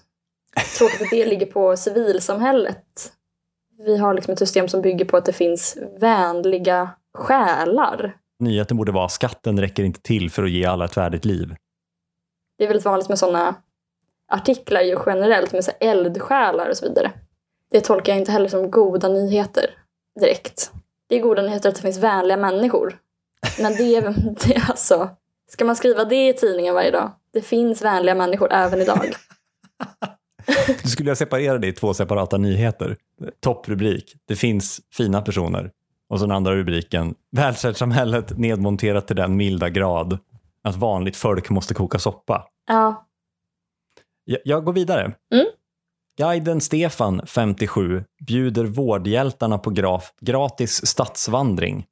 Tråkigt 0.78 1.02
att 1.02 1.10
det 1.10 1.26
ligger 1.26 1.46
på 1.46 1.78
civilsamhället. 1.78 3.14
Vi 3.78 3.98
har 3.98 4.14
liksom 4.14 4.32
ett 4.32 4.40
system 4.40 4.68
som 4.68 4.82
bygger 4.82 5.06
på 5.06 5.18
att 5.18 5.26
det 5.26 5.34
finns 5.34 5.78
vänliga 6.00 6.90
själar. 7.18 8.18
Nyheten 8.40 8.78
borde 8.78 8.92
vara 8.92 9.10
skatten 9.10 9.60
räcker 9.60 9.84
inte 9.84 10.02
till 10.02 10.32
för 10.32 10.44
att 10.44 10.52
ge 10.52 10.66
alla 10.66 10.86
ett 10.86 10.98
värdigt 10.98 11.26
liv. 11.26 11.56
Det 12.58 12.64
är 12.64 12.68
väldigt 12.68 12.86
vanligt 12.86 13.10
med 13.10 13.20
sådana 13.20 13.56
artiklar 14.32 14.82
ju 14.82 14.98
generellt 15.06 15.54
med 15.54 15.64
så 15.64 15.72
eldsjälar 15.80 16.70
och 16.70 16.78
så 16.78 16.86
vidare. 16.90 17.12
Det 17.74 17.82
tolkar 17.82 18.14
jag 18.14 18.20
inte 18.20 18.32
heller 18.32 18.48
som 18.48 18.72
goda 18.72 19.08
nyheter 19.08 19.66
direkt. 20.20 20.72
Det 21.10 21.16
är 21.16 21.22
goda 21.22 21.42
nyheter 21.42 21.70
att 21.70 21.76
det 21.76 21.82
finns 21.82 21.98
vänliga 21.98 22.38
människor. 22.38 22.98
Men 23.60 23.76
det 23.76 23.96
är, 23.96 24.02
det 24.48 24.56
är 24.56 24.70
alltså, 24.70 25.10
ska 25.52 25.66
man 25.66 25.76
skriva 25.76 26.06
det 26.06 26.30
i 26.30 26.34
tidningen 26.34 26.74
varje 26.74 26.92
dag? 26.92 27.12
Det 27.34 27.42
finns 27.42 27.82
vänliga 27.82 28.16
människor 28.16 28.54
även 28.54 28.82
idag. 28.82 29.00
Du 30.84 30.90
skulle 30.90 31.10
jag 31.10 31.18
separera 31.18 31.58
det 31.58 31.68
i 31.68 31.74
två 31.74 31.94
separata 31.94 32.38
nyheter. 32.38 32.98
Topprubrik, 33.40 34.16
det 34.28 34.36
finns 34.36 34.82
fina 34.94 35.22
personer. 35.22 35.72
Och 36.10 36.20
så 36.20 36.26
den 36.26 36.36
andra 36.36 36.56
rubriken, 36.56 37.16
välfärdssamhället 37.32 38.38
nedmonterat 38.38 39.08
till 39.08 39.16
den 39.16 39.36
milda 39.38 39.70
grad 39.70 40.18
att 40.64 40.76
vanligt 40.76 41.16
folk 41.16 41.50
måste 41.50 41.74
koka 41.74 42.00
soppa. 42.00 42.48
Ja, 42.68 43.08
Jag, 44.26 44.40
jag 44.46 44.66
går 44.66 44.74
vidare. 44.74 45.14
Mm. 45.34 45.46
Guiden 46.18 46.62
Stefan, 46.62 47.22
57, 47.28 48.04
bjuder 48.28 48.66
vårdhjältarna 48.66 49.58
på 49.58 49.70
graf, 49.70 50.14
gratis 50.22 50.86
stadsvandring. 50.86 51.86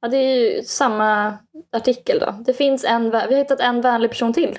ja 0.00 0.08
det 0.08 0.16
är 0.16 0.56
ju 0.56 0.62
samma 0.62 1.38
artikel 1.72 2.18
då. 2.18 2.42
Det 2.46 2.52
finns 2.52 2.84
en, 2.84 3.10
vi 3.10 3.16
har 3.16 3.36
hittat 3.36 3.60
en 3.60 3.80
vänlig 3.80 4.10
person 4.10 4.32
till. 4.32 4.58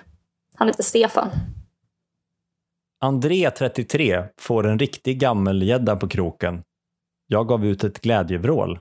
Han 0.56 0.68
heter 0.68 0.84
Stefan. 0.84 1.30
André, 3.02 3.52
33, 3.52 4.24
får 4.38 4.68
en 4.68 4.80
riktig 4.80 5.20
gammelgädda 5.20 5.96
på 5.96 6.08
kroken. 6.08 6.64
Jag 7.28 7.48
gav 7.48 7.66
ut 7.66 7.84
ett 7.84 8.02
glädjevrål. 8.02 8.80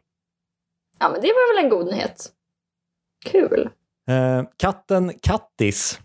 Ja 0.98 1.08
men 1.08 1.20
det 1.20 1.26
var 1.26 1.56
väl 1.56 1.64
en 1.64 1.70
god 1.70 1.86
nyhet. 1.86 2.32
Kul. 3.24 3.70
Eh, 4.08 4.44
katten 4.56 5.12
Kattis. 5.22 6.00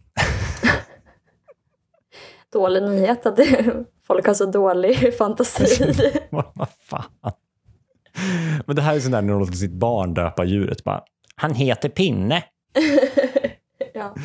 Dålig 2.57 2.83
nyhet 2.83 3.25
att 3.25 3.39
folk 4.07 4.27
har 4.27 4.33
så 4.33 4.45
dålig 4.45 5.13
fantasi. 5.17 5.93
Vad 6.29 6.69
fan. 6.79 7.33
Men 8.65 8.75
det 8.75 8.81
här 8.81 8.95
är 8.95 8.99
sånt 8.99 9.11
där 9.11 9.21
när 9.21 9.33
de 9.33 9.39
låter 9.39 9.53
sitt 9.53 9.71
barn 9.71 10.13
döpa 10.13 10.45
djuret. 10.45 10.83
Bara, 10.83 11.03
Han 11.35 11.53
heter 11.53 11.89
Pinne. 11.89 12.43
ja. 13.93 14.15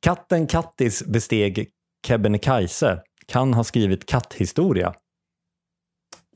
Katten 0.00 0.46
Kattis 0.46 1.04
besteg 1.06 1.70
Kebnekaise. 2.06 3.02
Kan 3.26 3.54
ha 3.54 3.64
skrivit 3.64 4.06
katthistoria. 4.06 4.94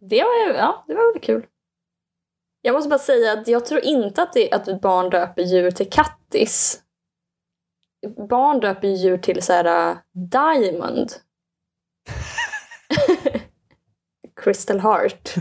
Det 0.00 0.22
var, 0.22 0.54
ja, 0.54 0.84
det 0.86 0.94
var 0.94 1.12
väl 1.12 1.22
kul. 1.22 1.46
Jag 2.62 2.72
måste 2.74 2.88
bara 2.88 2.98
säga 2.98 3.32
att 3.32 3.48
jag 3.48 3.66
tror 3.66 3.84
inte 3.84 4.22
att, 4.22 4.32
det, 4.32 4.52
att 4.52 4.68
ett 4.68 4.80
barn 4.80 5.10
döper 5.10 5.42
djur 5.42 5.70
till 5.70 5.90
kattis. 5.90 6.82
Barn 8.28 8.60
döper 8.60 8.88
ju 8.88 8.94
djur 8.94 9.18
till 9.18 9.42
så 9.42 9.52
här 9.52 9.90
uh, 9.90 9.98
Diamond. 10.12 11.12
Crystal 14.42 14.80
Heart. 14.80 15.34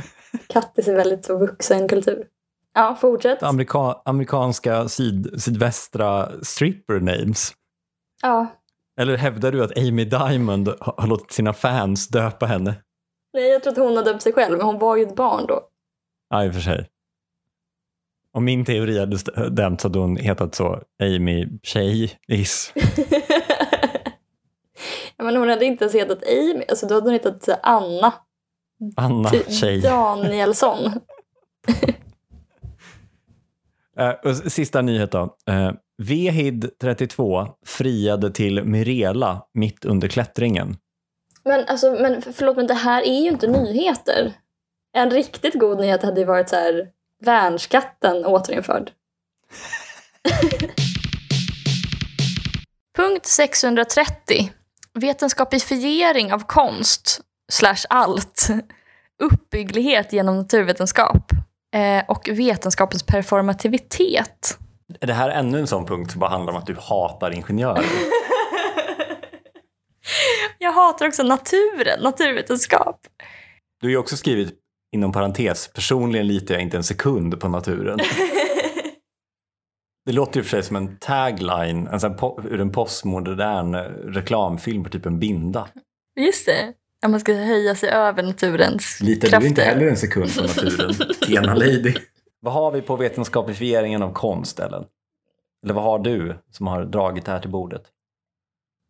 Kattis 0.49 0.87
är 0.87 0.95
väldigt 0.95 1.25
så 1.25 1.37
vuxen 1.37 1.87
kultur. 1.87 2.27
Ja, 2.73 2.97
fortsätt. 3.01 3.43
Amerika- 3.43 4.01
amerikanska 4.05 4.87
syd- 4.89 5.41
sydvästra 5.41 6.29
stripper 6.43 6.99
names. 6.99 7.51
Ja. 8.21 8.47
Eller 8.99 9.17
hävdar 9.17 9.51
du 9.51 9.63
att 9.63 9.77
Amy 9.77 10.05
Diamond 10.05 10.67
har 10.79 10.93
har 10.97 11.07
låtit 11.07 11.31
sina 11.31 11.53
fans 11.53 12.07
döpa 12.07 12.45
henne? 12.45 12.75
Nej, 13.33 13.49
jag 13.49 13.63
tror 13.63 13.71
att 13.73 13.79
hon 13.79 13.97
har 13.97 14.03
döpt 14.03 14.21
sig 14.21 14.33
själv, 14.33 14.57
men 14.57 14.65
hon 14.65 14.79
var 14.79 14.95
ju 14.95 15.03
ett 15.03 15.15
barn 15.15 15.45
då. 15.47 15.61
Ja, 16.29 16.45
i 16.45 16.49
och 16.49 16.53
för 16.53 16.61
sig. 16.61 16.89
Om 18.33 18.45
min 18.45 18.65
teori 18.65 18.99
hade 18.99 19.17
stämt 19.17 19.81
så 19.81 19.87
hade 19.87 19.99
hon 19.99 20.17
hetat 20.17 20.55
så 20.55 20.81
Amy 21.03 21.47
Tjej-is. 21.63 22.73
men 25.23 25.35
hon 25.35 25.49
hade 25.49 25.65
inte 25.65 25.83
ens 25.83 25.95
hetat 25.95 26.23
Amy, 26.27 26.63
alltså 26.69 26.87
då 26.87 26.93
hade 26.95 27.05
hon 27.05 27.13
hetat 27.13 27.49
Anna 27.63 28.13
Anna 28.97 29.29
T- 29.29 29.51
Tjej. 29.53 29.81
Danielsson. 29.81 30.91
Eh, 33.99 34.09
och 34.09 34.29
s- 34.31 34.53
sista 34.53 34.81
nyhet 34.81 35.11
då. 35.11 35.35
Eh, 35.49 35.71
Vehid 35.97 36.69
32 36.81 37.47
friade 37.65 38.31
till 38.31 38.63
Mirela 38.63 39.41
mitt 39.53 39.85
under 39.85 40.07
klättringen. 40.07 40.77
Men 41.45 41.65
alltså, 41.67 41.91
men 41.91 42.21
förlåt, 42.21 42.57
men 42.57 42.67
det 42.67 42.73
här 42.73 43.01
är 43.01 43.19
ju 43.21 43.27
inte 43.29 43.47
nyheter. 43.47 44.33
En 44.93 45.11
riktigt 45.11 45.53
god 45.53 45.79
nyhet 45.79 46.03
hade 46.03 46.19
ju 46.19 46.25
varit 46.25 46.49
så 46.49 46.55
här, 46.55 46.87
värnskatten 47.25 48.25
återinförd. 48.25 48.91
Punkt 52.97 53.25
630. 53.25 54.51
Vetenskapifiering 54.97 56.33
av 56.33 56.39
konst 56.39 57.21
slash 57.51 57.85
allt. 57.89 58.47
Uppbygglighet 59.23 60.13
genom 60.13 60.37
naturvetenskap. 60.37 61.31
Eh, 61.75 62.03
och 62.07 62.29
vetenskapens 62.31 63.03
performativitet. 63.03 64.57
Är 65.01 65.07
det 65.07 65.13
här 65.13 65.29
ännu 65.29 65.59
en 65.59 65.67
sån 65.67 65.85
punkt 65.85 66.11
som 66.11 66.19
bara 66.19 66.29
handlar 66.29 66.53
om 66.53 66.59
att 66.59 66.65
du 66.65 66.75
hatar 66.81 67.31
ingenjörer? 67.31 67.85
Jag 70.59 70.71
hatar 70.71 71.07
också 71.07 71.23
naturen, 71.23 71.99
naturvetenskap. 72.03 73.01
Du 73.81 73.87
har 73.87 73.91
ju 73.91 73.97
också 73.97 74.17
skrivit 74.17 74.53
inom 74.95 75.11
parentes, 75.11 75.73
personligen 75.73 76.27
litar 76.27 76.55
jag 76.55 76.61
inte 76.61 76.77
en 76.77 76.83
sekund 76.83 77.39
på 77.39 77.47
naturen. 77.47 77.99
Det 80.07 80.13
låter 80.13 80.37
ju 80.39 80.43
för 80.43 80.49
sig 80.49 80.63
som 80.63 80.75
en 80.75 80.97
tagline 80.97 81.87
en 81.87 81.99
sån 81.99 82.15
ur 82.43 82.61
en 82.61 82.71
postmodern 82.71 83.75
eh, 83.75 83.81
reklamfilm 84.05 84.83
på 84.83 84.89
typ 84.89 85.05
en 85.05 85.19
binda. 85.19 85.67
Just 86.19 86.45
det. 86.45 86.73
Att 87.05 87.11
man 87.11 87.19
ska 87.19 87.33
höja 87.33 87.75
sig 87.75 87.89
över 87.89 88.23
naturens 88.23 88.99
Litar 89.01 89.27
krafter. 89.27 89.39
du 89.39 89.47
inte 89.47 89.61
heller 89.61 89.87
en 89.87 89.97
sekund 89.97 90.35
på 90.35 90.41
naturen, 90.41 90.93
Tena 91.27 91.55
Lady? 91.55 91.93
Vad 92.39 92.53
har 92.53 92.71
vi 92.71 92.81
på 92.81 92.95
vetenskapifieringen 92.95 94.03
av 94.03 94.13
konst, 94.13 94.59
Ellen? 94.59 94.83
Eller 95.63 95.73
vad 95.73 95.83
har 95.83 95.99
du 95.99 96.37
som 96.51 96.67
har 96.67 96.85
dragit 96.85 97.25
det 97.25 97.31
här 97.31 97.39
till 97.39 97.51
bordet? 97.51 97.83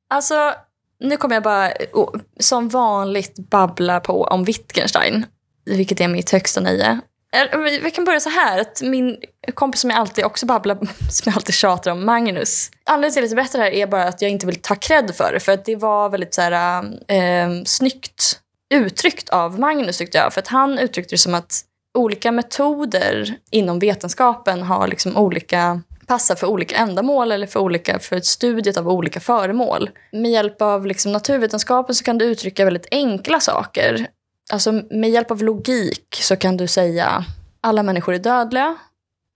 Alltså, 0.10 0.54
nu 1.00 1.18
kommer 1.18 1.36
jag 1.36 1.44
bara 1.44 1.72
oh, 1.94 2.15
som 2.39 2.70
vanligt 2.70 3.50
babbla 3.50 4.00
på 4.00 4.24
om 4.24 4.44
Wittgenstein, 4.44 5.26
vilket 5.65 6.02
är 6.02 6.08
mitt 6.08 6.30
högsta 6.30 6.62
nöje. 6.62 7.00
Vi 7.84 7.92
kan 7.92 8.06
börja 8.06 8.20
så 8.20 8.30
här, 8.30 8.62
att 8.62 8.82
min 8.82 9.18
kompis 9.54 9.82
som 9.82 9.90
jag 9.90 10.00
alltid 10.00 10.26
också 10.26 10.46
babblar, 10.46 10.76
som 11.12 11.24
jag 11.26 11.36
alltid 11.36 11.56
tjatar 11.56 11.92
om, 11.92 12.06
Magnus. 12.06 12.72
Anledningen 12.84 13.13
till 13.13 13.24
att 13.24 13.30
jag 13.30 13.36
berättar 13.36 13.60
det 13.60 13.66
här 13.66 13.72
är 13.72 13.88
bara 13.88 14.04
att 14.04 14.22
jag 14.22 14.32
inte 14.32 14.46
vill 14.46 14.62
ta 14.62 14.76
cred 14.76 15.16
för 15.16 15.34
det, 15.34 15.40
för 15.40 15.52
att 15.52 15.66
det 15.66 15.76
var 15.76 16.10
väldigt 16.10 16.34
så 16.34 16.42
här, 16.42 16.84
eh, 17.08 17.63
snyggt 17.66 18.40
uttryckt 18.74 19.30
av 19.30 19.60
Magnus 19.60 19.98
tyckte 19.98 20.18
jag. 20.18 20.34
För 20.34 20.42
att 20.42 20.48
han 20.48 20.80
uttryckte 20.80 21.16
det 21.16 21.20
som 21.20 21.36
att 21.36 21.62
olika 21.98 22.32
metoder 22.32 23.36
inom 23.52 23.80
vetenskapen 23.80 24.63
har 24.63 24.88
liksom 24.88 25.18
olika 25.18 25.82
passar 26.08 26.36
för 26.36 26.48
olika 26.48 26.76
ändamål 26.76 27.32
eller 27.32 27.48
för, 27.48 27.60
olika, 27.60 28.00
för 28.00 28.20
studiet 28.20 28.78
av 28.78 28.90
olika 28.90 29.20
föremål. 29.20 29.90
Med 30.12 30.32
hjälp 30.32 30.62
av 30.62 30.86
liksom 30.86 31.12
naturvetenskapen 31.12 31.96
så 31.96 32.04
kan 32.04 32.18
du 32.18 32.26
uttrycka 32.26 32.66
väldigt 32.66 32.88
enkla 32.92 33.40
saker. 33.40 34.08
Alltså 34.52 34.72
med 34.90 35.10
hjälp 35.10 35.32
av 35.32 35.44
logik 35.44 36.20
så 36.22 36.36
kan 36.36 36.58
du 36.58 36.68
säga 36.68 37.26
alla 37.62 37.84
människor 37.84 38.14
är 38.14 38.20
dödliga. 38.20 38.78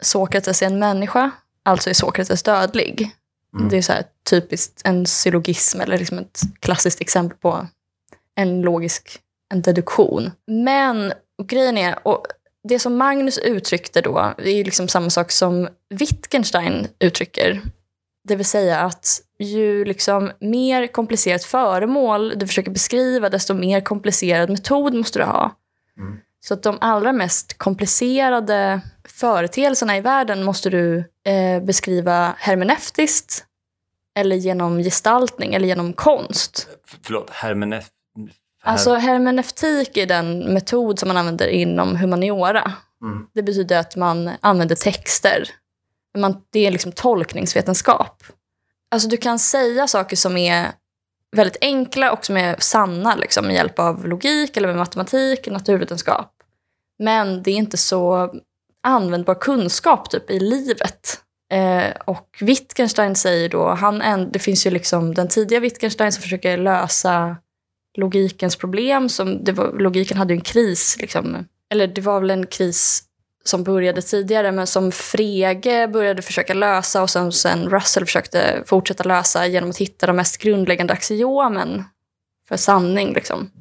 Sokrates 0.01 0.61
är 0.61 0.65
en 0.65 0.79
människa, 0.79 1.31
alltså 1.63 1.89
är 1.89 1.93
Sokrates 1.93 2.43
dödlig. 2.43 3.11
Mm. 3.55 3.69
Det 3.69 3.77
är 3.77 3.81
så 3.81 3.93
här 3.93 4.03
typiskt 4.29 4.81
en 4.83 5.05
syllogism 5.05 5.81
eller 5.81 5.97
liksom 5.97 6.17
ett 6.17 6.41
klassiskt 6.59 7.01
exempel 7.01 7.37
på 7.37 7.67
en 8.35 8.61
logisk 8.61 9.19
en 9.51 9.61
deduktion. 9.61 10.31
Men 10.47 11.13
och 11.37 11.47
grejen 11.47 11.77
är, 11.77 12.07
och 12.07 12.27
det 12.63 12.79
som 12.79 12.97
Magnus 12.97 13.37
uttryckte 13.37 14.01
då, 14.01 14.33
det 14.37 14.49
är 14.49 14.63
liksom 14.63 14.87
samma 14.87 15.09
sak 15.09 15.31
som 15.31 15.69
Wittgenstein 15.89 16.87
uttrycker. 16.99 17.61
Det 18.23 18.35
vill 18.35 18.45
säga 18.45 18.79
att 18.79 19.21
ju 19.39 19.85
liksom 19.85 20.31
mer 20.39 20.87
komplicerat 20.87 21.43
föremål 21.43 22.33
du 22.35 22.47
försöker 22.47 22.71
beskriva, 22.71 23.29
desto 23.29 23.53
mer 23.53 23.81
komplicerad 23.81 24.49
metod 24.49 24.93
måste 24.93 25.19
du 25.19 25.25
ha. 25.25 25.55
Mm. 25.97 26.17
Så 26.39 26.53
att 26.53 26.63
de 26.63 26.77
allra 26.81 27.13
mest 27.13 27.57
komplicerade 27.57 28.81
företeelserna 29.03 29.97
i 29.97 30.01
världen 30.01 30.43
måste 30.43 30.69
du 30.69 30.97
eh, 31.25 31.63
beskriva 31.63 32.35
hermeneutiskt, 32.37 33.45
eller 34.15 34.35
genom 34.35 34.77
gestaltning, 34.77 35.53
eller 35.53 35.67
genom 35.67 35.93
konst. 35.93 36.67
Förlåt, 37.03 37.29
hermenef... 37.29 37.87
Alltså 38.63 38.93
hermeneutik 38.93 39.97
är 39.97 40.05
den 40.05 40.53
metod 40.53 40.99
som 40.99 41.07
man 41.07 41.17
använder 41.17 41.47
inom 41.47 41.95
humaniora. 41.95 42.71
Mm. 43.01 43.27
Det 43.33 43.43
betyder 43.43 43.79
att 43.79 43.95
man 43.95 44.31
använder 44.41 44.75
texter. 44.75 45.49
Man, 46.17 46.43
det 46.49 46.67
är 46.67 46.71
liksom 46.71 46.91
tolkningsvetenskap. 46.91 48.23
Alltså 48.91 49.09
du 49.09 49.17
kan 49.17 49.39
säga 49.39 49.87
saker 49.87 50.15
som 50.15 50.37
är 50.37 50.71
väldigt 51.35 51.57
enkla 51.61 52.11
och 52.11 52.25
som 52.25 52.37
är 52.37 52.55
sanna 52.59 53.15
liksom, 53.15 53.45
med 53.45 53.55
hjälp 53.55 53.79
av 53.79 54.07
logik 54.07 54.57
eller 54.57 54.67
med 54.67 54.77
matematik, 54.77 55.47
naturvetenskap. 55.47 56.33
Men 56.99 57.43
det 57.43 57.51
är 57.51 57.55
inte 57.55 57.77
så 57.77 58.33
användbar 58.83 59.35
kunskap 59.35 60.09
typ 60.09 60.31
i 60.31 60.39
livet. 60.39 61.21
Eh, 61.51 61.91
och 62.05 62.37
Wittgenstein 62.41 63.15
säger 63.15 63.49
då, 63.49 63.69
han 63.69 64.01
en, 64.01 64.31
det 64.31 64.39
finns 64.39 64.67
ju 64.67 64.71
liksom 64.71 65.13
den 65.13 65.27
tidiga 65.27 65.59
Wittgenstein 65.59 66.11
som 66.11 66.21
försöker 66.21 66.57
lösa 66.57 67.37
logikens 67.97 68.55
problem. 68.55 69.09
Som 69.09 69.43
det 69.43 69.51
var, 69.51 69.79
logiken 69.79 70.17
hade 70.17 70.33
ju 70.33 70.37
en 70.37 70.41
kris, 70.41 70.97
liksom. 70.99 71.47
eller 71.69 71.87
det 71.87 72.01
var 72.01 72.19
väl 72.19 72.31
en 72.31 72.47
kris 72.47 73.03
som 73.43 73.63
började 73.63 74.01
tidigare 74.01 74.51
men 74.51 74.67
som 74.67 74.91
Frege 74.91 75.87
började 75.87 76.21
försöka 76.21 76.53
lösa 76.53 77.01
och 77.01 77.09
sen, 77.09 77.31
sen 77.31 77.69
Russell 77.69 78.05
försökte 78.05 78.63
fortsätta 78.65 79.03
lösa 79.03 79.47
genom 79.47 79.69
att 79.69 79.77
hitta 79.77 80.07
de 80.07 80.15
mest 80.15 80.37
grundläggande 80.37 80.93
axiomen 80.93 81.83
för 82.47 82.57
sanning. 82.57 83.13
Liksom. 83.13 83.51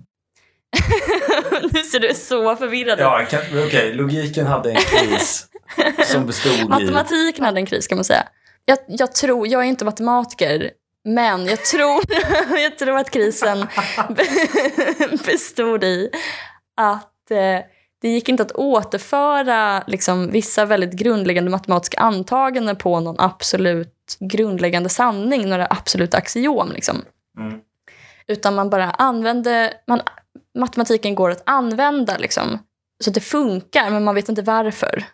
nu 1.72 1.82
ser 1.82 2.00
du 2.00 2.14
så 2.14 2.56
förvirrad 2.56 2.98
ut. 2.98 3.00
Ja, 3.00 3.26
okej, 3.66 3.94
logiken 3.94 4.46
hade 4.46 4.70
en 4.70 4.76
kris 4.76 5.46
som 6.04 6.26
bestod 6.26 6.52
i... 6.52 6.64
Matematiken 6.64 7.44
hade 7.44 7.60
en 7.60 7.66
kris 7.66 7.86
kan 7.86 7.98
man 7.98 8.04
säga. 8.04 8.28
Jag, 8.64 8.78
jag, 8.86 9.14
tror, 9.14 9.48
jag 9.48 9.60
är 9.60 9.66
inte 9.66 9.84
matematiker, 9.84 10.70
men 11.04 11.46
jag 11.46 11.64
tror, 11.64 12.02
jag 12.60 12.78
tror 12.78 12.98
att 12.98 13.10
krisen 13.10 13.66
bestod 15.26 15.84
i 15.84 16.10
att 16.76 17.30
eh, 17.30 17.60
det 18.00 18.08
gick 18.08 18.28
inte 18.28 18.42
att 18.42 18.52
återföra 18.52 19.84
liksom, 19.86 20.30
vissa 20.30 20.64
väldigt 20.64 20.92
grundläggande 20.92 21.50
matematiska 21.50 22.00
antaganden 22.00 22.76
på 22.76 23.00
någon 23.00 23.16
absolut 23.18 24.16
grundläggande 24.20 24.88
sanning, 24.88 25.48
några 25.48 25.66
absoluta 25.70 26.16
axiom. 26.16 26.72
Liksom. 26.72 27.02
Mm. 27.38 27.60
Utan 28.26 28.54
man 28.54 28.70
bara 28.70 28.90
använde, 28.90 29.74
man, 29.86 30.00
matematiken 30.58 31.14
går 31.14 31.30
att 31.30 31.42
använda 31.46 32.18
liksom, 32.18 32.58
så 33.04 33.10
att 33.10 33.14
det 33.14 33.20
funkar, 33.20 33.90
men 33.90 34.04
man 34.04 34.14
vet 34.14 34.28
inte 34.28 34.42
varför. 34.42 35.04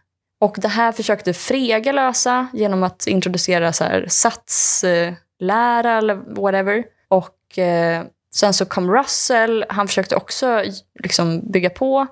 Och 0.41 0.57
det 0.59 0.69
här 0.69 0.93
försökte 0.93 1.33
Frege 1.33 1.93
lösa 1.93 2.47
genom 2.53 2.83
att 2.83 3.07
introducera 3.07 3.73
så 3.73 3.85
här 3.85 4.07
satslära 4.09 5.99
eller 5.99 6.15
whatever. 6.15 6.85
Och 7.09 7.59
eh, 7.59 8.05
sen 8.35 8.55
så 8.55 8.65
kom 8.65 8.91
Russell, 8.91 9.65
han 9.69 9.89
försökte 9.89 10.17
också 10.17 10.65
liksom 11.03 11.51
bygga 11.51 11.71
på. 11.71 12.07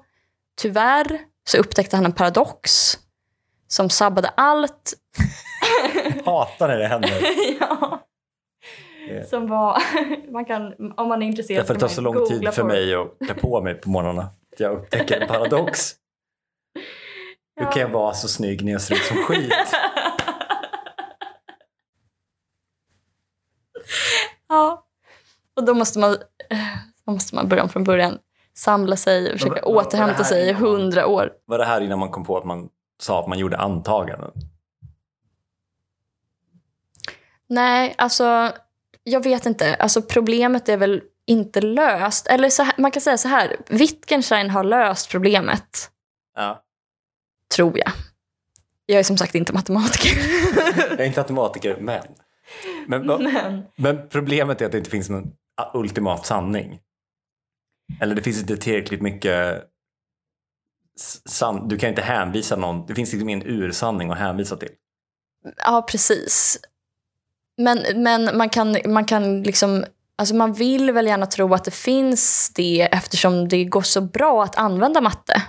Tyvärr 0.56 1.20
så 1.48 1.58
upptäckte 1.58 1.96
han 1.96 2.04
en 2.04 2.12
paradox 2.12 2.98
som 3.68 3.90
sabbade 3.90 4.28
allt. 4.28 4.94
Hatar 6.24 6.68
när 6.68 6.78
det 6.78 6.86
händer. 6.86 7.22
ja. 7.60 8.00
Som 9.30 9.48
var, 9.48 9.82
man 10.32 10.44
kan, 10.44 10.92
om 10.96 11.08
man 11.08 11.22
är 11.22 11.26
intresserad 11.26 11.60
Därför 11.60 11.74
det 11.74 11.80
tar 11.80 11.88
så 11.88 12.00
lång 12.00 12.28
tid 12.28 12.54
för 12.54 12.62
på 12.62 12.68
mig 12.68 12.94
att 12.94 13.18
klä 13.26 13.34
på 13.34 13.62
mig 13.62 13.74
på 13.74 13.90
morgnarna. 13.90 14.22
Att 14.22 14.60
Jag 14.60 14.72
upptäcker 14.72 15.20
en 15.20 15.28
paradox. 15.28 15.94
Hur 17.56 17.72
kan 17.72 17.82
jag 17.82 17.88
vara 17.88 18.14
så 18.14 18.28
snygg 18.28 18.64
när 18.64 18.72
jag 18.72 18.80
ser 18.82 18.94
ut 18.94 19.02
som 19.02 19.16
skit? 19.16 19.52
Ja. 24.48 24.86
Och 25.56 25.64
då 25.64 25.74
måste 25.74 25.98
man, 25.98 26.16
då 27.06 27.12
måste 27.12 27.34
man 27.34 27.48
börja 27.48 27.62
om 27.62 27.68
från 27.68 27.84
början. 27.84 28.18
Samla 28.56 28.96
sig 28.96 29.26
och 29.32 29.32
försöka 29.40 29.60
vad 29.64 29.86
återhämta 29.86 30.24
sig 30.24 30.48
i 30.48 30.52
hundra 30.52 31.06
år. 31.06 31.32
Var 31.46 31.58
det 31.58 31.64
här 31.64 31.80
innan 31.80 31.98
man 31.98 32.08
kom 32.10 32.24
på 32.24 32.38
att 32.38 32.44
man 32.44 32.68
sa 33.00 33.20
att 33.20 33.26
man 33.28 33.38
gjorde 33.38 33.56
antaganden? 33.58 34.30
Nej, 37.48 37.94
alltså 37.98 38.52
jag 39.04 39.24
vet 39.24 39.46
inte. 39.46 39.74
Alltså 39.74 40.02
problemet 40.02 40.68
är 40.68 40.76
väl 40.76 41.02
inte 41.26 41.60
löst. 41.60 42.26
Eller 42.26 42.50
så 42.50 42.62
här, 42.62 42.74
man 42.78 42.90
kan 42.90 43.00
säga 43.02 43.18
så 43.18 43.28
här. 43.28 43.56
Wittgenstein 43.68 44.50
har 44.50 44.64
löst 44.64 45.10
problemet, 45.10 45.90
Ja. 46.36 46.62
tror 47.56 47.78
jag. 47.78 47.90
Jag 48.86 48.98
är 48.98 49.02
som 49.02 49.16
sagt 49.16 49.34
inte 49.34 49.52
matematiker. 49.52 50.10
Jag 50.90 51.00
är 51.00 51.04
inte 51.04 51.20
matematiker, 51.20 51.76
men. 51.80 52.02
Men, 52.86 53.06
Men, 53.06 53.62
men 53.76 54.08
problemet 54.08 54.60
är 54.60 54.66
att 54.66 54.72
det 54.72 54.78
inte 54.78 54.90
finns 54.90 55.10
någon 55.10 55.32
ultimat 55.74 56.26
sanning. 56.26 56.80
Eller 58.00 58.14
det 58.14 58.22
finns 58.22 58.40
inte 58.40 58.56
tillräckligt 58.56 59.02
mycket 59.02 59.62
san- 61.28 61.68
du 61.68 61.78
kan 61.78 61.88
inte 61.90 62.02
hänvisa 62.02 62.56
någon, 62.56 62.86
det 62.86 62.94
finns 62.94 63.12
liksom 63.12 63.28
ingen 63.28 63.46
ursanning 63.46 64.10
att 64.10 64.18
hänvisa 64.18 64.56
till. 64.56 64.68
ja, 65.64 65.86
precis. 65.90 66.58
Men, 67.58 68.02
men 68.02 68.36
man 68.38 68.48
kan, 68.48 68.76
man 68.86 69.04
kan 69.04 69.42
liksom... 69.42 69.84
Alltså 70.16 70.34
man 70.34 70.52
vill 70.52 70.92
väl 70.92 71.06
gärna 71.06 71.26
tro 71.26 71.54
att 71.54 71.64
det 71.64 71.70
finns 71.70 72.52
det 72.54 72.80
eftersom 72.92 73.48
det 73.48 73.64
går 73.64 73.82
så 73.82 74.00
bra 74.00 74.42
att 74.44 74.56
använda 74.56 75.00
matte. 75.00 75.42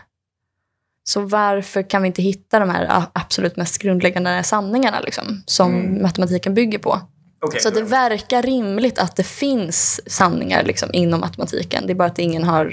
Så 1.03 1.21
varför 1.21 1.89
kan 1.89 2.01
vi 2.01 2.07
inte 2.07 2.21
hitta 2.21 2.59
de 2.59 2.69
här 2.69 3.03
absolut 3.13 3.55
mest 3.55 3.77
grundläggande 3.81 4.43
sanningarna 4.43 4.99
liksom, 4.99 5.43
som 5.45 5.73
Mm. 5.73 6.01
matematiken 6.01 6.53
bygger 6.53 6.79
på? 6.79 7.01
Okay, 7.47 7.59
Så 7.59 7.69
det 7.69 7.81
verkar 7.81 8.41
rimligt 8.41 8.99
att 8.99 9.15
det 9.15 9.23
finns 9.23 10.01
sanningar 10.13 10.63
liksom, 10.63 10.89
inom 10.93 11.19
matematiken. 11.19 11.87
Det 11.87 11.93
är 11.93 11.95
bara 11.95 12.07
att 12.07 12.19
ingen 12.19 12.43
har 12.43 12.65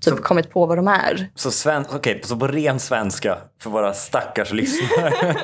typ, 0.00 0.16
Så- 0.16 0.22
kommit 0.22 0.50
på 0.50 0.66
vad 0.66 0.78
de 0.78 0.88
är. 0.88 1.30
Så, 1.34 1.50
sven- 1.50 1.86
okej, 1.92 2.20
så 2.24 2.36
på 2.36 2.46
ren 2.46 2.80
svenska 2.80 3.38
för 3.60 3.70
våra 3.70 3.94
stackars 3.94 4.52
lyssnare. 4.52 5.36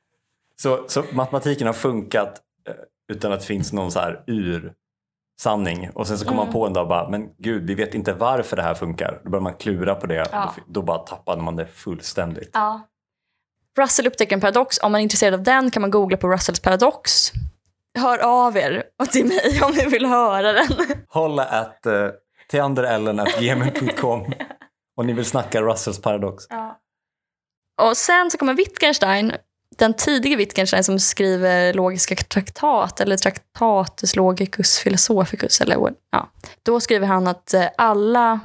så, 0.62 0.84
så 0.88 1.04
matematiken 1.12 1.66
har 1.66 1.74
funkat 1.74 2.40
eh, 2.68 2.74
utan 3.14 3.32
att 3.32 3.40
det 3.40 3.46
finns 3.46 3.72
någon 3.72 3.90
så 3.92 4.00
här 4.00 4.22
ur-sanning. 4.26 5.90
Och 5.94 6.06
sen 6.06 6.18
så 6.18 6.24
kommer 6.24 6.44
man 6.44 6.52
på 6.52 6.66
en 6.66 6.72
dag 6.72 6.82
och 6.82 6.88
bara, 6.88 7.08
men 7.08 7.28
gud, 7.38 7.66
vi 7.66 7.74
vet 7.74 7.94
inte 7.94 8.12
varför 8.12 8.56
det 8.56 8.62
här 8.62 8.74
funkar. 8.74 9.20
Då 9.24 9.30
börjar 9.30 9.42
man 9.42 9.54
klura 9.54 9.94
på 9.94 10.06
det 10.06 10.14
Ja. 10.32 10.44
och 10.44 10.52
då, 10.56 10.62
då 10.66 10.82
bara 10.82 10.98
tappade 10.98 11.42
man 11.42 11.56
det 11.56 11.66
fullständigt. 11.66 12.50
Ja. 12.52 12.80
Russell 13.78 14.06
upptäcker 14.06 14.34
en 14.36 14.40
paradox. 14.40 14.78
Om 14.82 14.92
man 14.92 14.98
är 14.98 15.02
intresserad 15.02 15.34
av 15.34 15.42
den 15.42 15.70
kan 15.70 15.80
man 15.80 15.90
googla 15.90 16.16
på 16.16 16.28
Russells 16.28 16.60
paradox. 16.60 17.32
Hör 17.96 18.18
av 18.18 18.56
er 18.56 18.82
och 18.98 19.10
till 19.10 19.26
mig 19.26 19.60
om 19.62 19.72
ni 19.72 19.86
vill 19.86 20.06
höra 20.06 20.52
den. 20.52 20.68
Hålla 21.08 21.44
att 21.44 21.86
uh, 21.86 22.08
teanderellen.gmail.com 22.50 24.32
och 24.96 25.06
ni 25.06 25.12
vill 25.12 25.24
snacka 25.24 25.62
Russells 25.62 26.00
paradox. 26.00 26.44
Och 27.82 27.96
sen 27.96 28.30
så 28.30 28.38
kommer 28.38 28.54
Wittgenstein, 28.54 29.32
den 29.76 29.94
tidige 29.94 30.36
Wittgenstein 30.36 30.84
som 30.84 30.98
skriver 30.98 31.74
logiska 31.74 32.16
traktat 32.16 33.00
eller 33.00 33.16
Traktatus 33.16 34.16
logicus 34.16 34.82
philosophicus. 34.82 35.60
Eller, 35.60 35.94
ja. 36.10 36.30
Då 36.62 36.80
skriver 36.80 37.06
han 37.06 37.26
att 37.26 37.54
eh, 37.54 37.66
alla, 37.78 38.40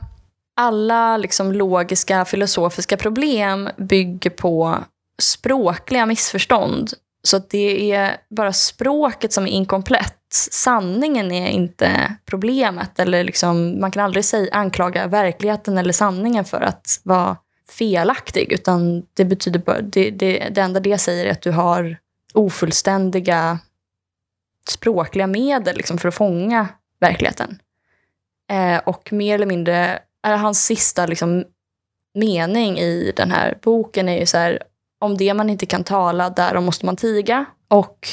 alla 0.56 1.18
liksom 1.18 1.52
logiska 1.52 2.26
filosofiska 2.26 2.98
problem 2.98 3.70
bygger 3.78 4.30
på 4.30 4.78
språkliga 5.22 6.06
missförstånd. 6.06 6.90
Så 7.24 7.40
det 7.50 7.92
är 7.92 8.18
bara 8.30 8.54
språket 8.54 9.34
som 9.34 9.44
är 9.44 9.52
inkomplett. 9.52 10.18
Sanningen 10.52 11.32
är 11.32 11.50
inte 11.50 12.16
problemet. 12.26 13.00
Eller 13.00 13.24
liksom, 13.24 13.80
man 13.80 13.92
kan 13.92 14.04
aldrig 14.04 14.26
säga, 14.26 14.54
anklaga 14.54 15.08
verkligheten 15.08 15.78
eller 15.78 15.94
sanningen 15.94 16.46
för 16.46 16.62
att 16.62 17.00
vara 17.04 17.38
felaktig. 17.70 18.52
Utan 18.52 19.06
det 19.14 19.26
betyder 19.26 19.60
bara, 19.60 19.82
det, 19.82 20.10
det, 20.10 20.50
det 20.52 20.62
enda 20.62 20.80
det 20.80 20.98
säger 20.98 21.26
är 21.26 21.32
att 21.32 21.42
du 21.42 21.52
har 21.52 21.98
ofullständiga 22.34 23.60
språkliga 24.70 25.28
medel 25.28 25.78
liksom, 25.78 25.98
för 25.98 26.08
att 26.08 26.16
fånga 26.16 26.68
verkligheten. 27.00 27.60
Eh, 28.52 28.78
och 28.78 29.14
mer 29.14 29.36
eller 29.36 29.46
mindre, 29.46 30.00
är 30.24 30.38
hans 30.38 30.66
sista 30.66 31.06
liksom, 31.06 31.44
mening 32.14 32.80
i 32.80 33.14
den 33.16 33.32
här 33.32 33.58
boken 33.62 34.10
är 34.10 34.20
ju 34.20 34.26
så 34.26 34.38
här, 34.38 34.64
om 35.02 35.18
det 35.18 35.34
man 35.34 35.50
inte 35.50 35.66
kan 35.66 35.84
tala, 35.84 36.30
därom 36.30 36.66
måste 36.66 36.86
man 36.86 36.96
tiga. 36.96 37.46
Och 37.68 38.08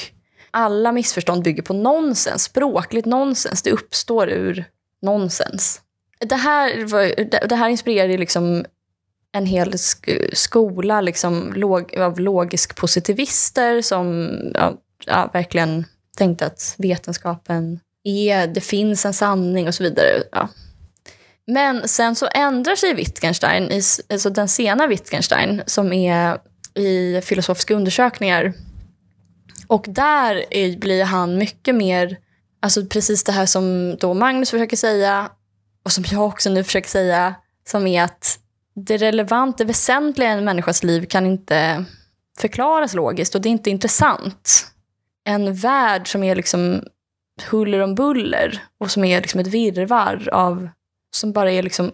alla 0.51 0.93
missförstånd 0.93 1.43
bygger 1.43 1.63
på 1.63 1.75
nonsens, 1.75 2.43
språkligt 2.43 3.07
nonsens. 3.07 3.63
Det 3.63 3.71
uppstår 3.71 4.29
ur 4.29 4.65
nonsens. 5.03 5.81
Det 6.21 6.35
här, 6.35 6.85
var, 6.85 7.25
det, 7.49 7.57
här 7.57 7.69
inspirerade 7.69 8.19
liksom 8.19 8.65
en 9.33 9.47
hel 9.47 9.73
sk- 9.73 10.35
skola 10.35 11.01
liksom, 11.01 11.53
log, 11.57 11.97
av 11.99 12.21
logisk 12.21 12.77
positivister 12.77 13.83
som 13.83 14.31
ja, 14.55 14.75
ja, 15.07 15.31
verkligen 15.33 15.85
tänkte 16.17 16.47
att 16.47 16.75
vetenskapen 16.79 17.81
är, 18.05 18.47
det 18.47 18.61
finns 18.61 19.07
en 19.07 19.15
sanning 19.15 19.69
och 19.69 19.75
så 19.75 19.83
vidare. 19.83 20.23
Ja. 20.33 20.49
Men 21.47 21.89
sen 21.89 22.17
så 22.17 22.29
ändrar 22.35 22.77
sig 22.77 22.95
Wittgenstein, 22.95 23.83
alltså 24.11 24.31
den 24.31 24.49
sena 24.49 24.87
Wittgenstein 24.87 25.63
som 25.67 25.93
är 25.93 26.39
i 26.79 27.21
filosofiska 27.25 27.75
undersökningar. 27.75 28.53
Och 29.67 29.85
där 29.89 30.45
är, 30.51 30.79
blir 30.79 31.05
han 31.05 31.39
mycket 31.39 31.75
mer, 31.75 32.19
alltså 32.61 32.87
precis 32.87 33.25
det 33.25 33.33
här 33.33 33.47
som 33.47 33.97
då 34.01 34.15
Magnus 34.15 34.51
försöker 34.51 34.77
säga 34.77 35.31
och 35.85 35.93
som 35.93 36.05
jag 36.13 36.27
också 36.27 36.51
nu 36.51 36.65
försöker 36.65 36.89
säga, 36.89 37.35
som 37.69 37.87
är 37.87 38.03
att 38.03 38.39
det 38.75 38.97
relevanta, 38.97 39.57
det 39.59 39.65
väsentliga 39.65 40.29
i 40.29 40.33
en 40.33 40.45
människas 40.45 40.85
liv 40.85 41.07
kan 41.07 41.27
inte 41.27 41.85
förklaras 42.39 42.95
logiskt 42.95 43.35
och 43.35 43.41
det 43.41 43.49
är 43.49 43.51
inte 43.51 43.71
intressant. 43.71 44.67
En 45.25 45.55
värld 45.55 46.13
som 46.13 46.23
är 46.23 46.37
liksom 46.37 46.83
huller 47.51 47.79
om 47.81 47.95
buller 47.95 48.63
och 48.81 48.91
som 48.91 49.05
är 49.05 49.21
liksom 49.21 49.41
ett 49.41 49.47
virrvarr 49.47 50.29
av, 50.33 50.69
som 51.17 51.33
bara 51.33 51.53
är 51.53 51.63
liksom 51.63 51.93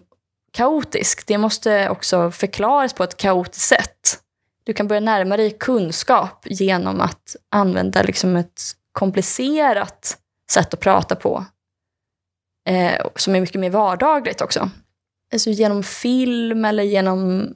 kaotisk. 0.53 1.27
Det 1.27 1.37
måste 1.37 1.89
också 1.89 2.31
förklaras 2.31 2.93
på 2.93 3.03
ett 3.03 3.17
kaotiskt 3.17 3.67
sätt. 3.67 3.94
Du 4.65 4.73
kan 4.73 4.87
börja 4.87 4.99
närma 4.99 5.37
dig 5.37 5.51
kunskap 5.51 6.45
genom 6.45 7.01
att 7.01 7.35
använda 7.51 8.03
liksom 8.03 8.35
ett 8.35 8.61
komplicerat 8.91 10.17
sätt 10.51 10.73
att 10.73 10.79
prata 10.79 11.15
på. 11.15 11.45
Eh, 12.69 13.05
som 13.15 13.35
är 13.35 13.41
mycket 13.41 13.61
mer 13.61 13.69
vardagligt 13.69 14.41
också. 14.41 14.69
Alltså 15.33 15.49
genom 15.49 15.83
film 15.83 16.65
eller 16.65 16.83
genom 16.83 17.53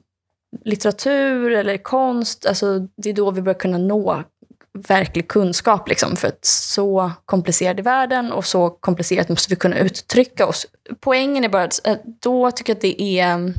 litteratur 0.64 1.52
eller 1.52 1.76
konst. 1.76 2.46
Alltså 2.46 2.78
det 2.96 3.10
är 3.10 3.14
då 3.14 3.30
vi 3.30 3.42
börjar 3.42 3.58
kunna 3.58 3.78
nå 3.78 4.24
verklig 4.72 5.28
kunskap. 5.28 5.88
Liksom, 5.88 6.16
för 6.16 6.28
att 6.28 6.44
så 6.44 7.12
komplicerad 7.24 7.78
är 7.78 7.82
världen 7.82 8.32
och 8.32 8.44
så 8.44 8.70
komplicerat 8.70 9.28
måste 9.28 9.50
vi 9.50 9.56
kunna 9.56 9.78
uttrycka 9.78 10.46
oss. 10.46 10.66
Poängen 11.00 11.44
är 11.44 11.48
bara 11.48 11.62
att 11.62 11.86
eh, 11.86 11.96
då 12.04 12.50
tycker 12.50 12.70
jag 12.70 12.76
att 12.76 12.82
det 12.82 13.02
är, 13.02 13.54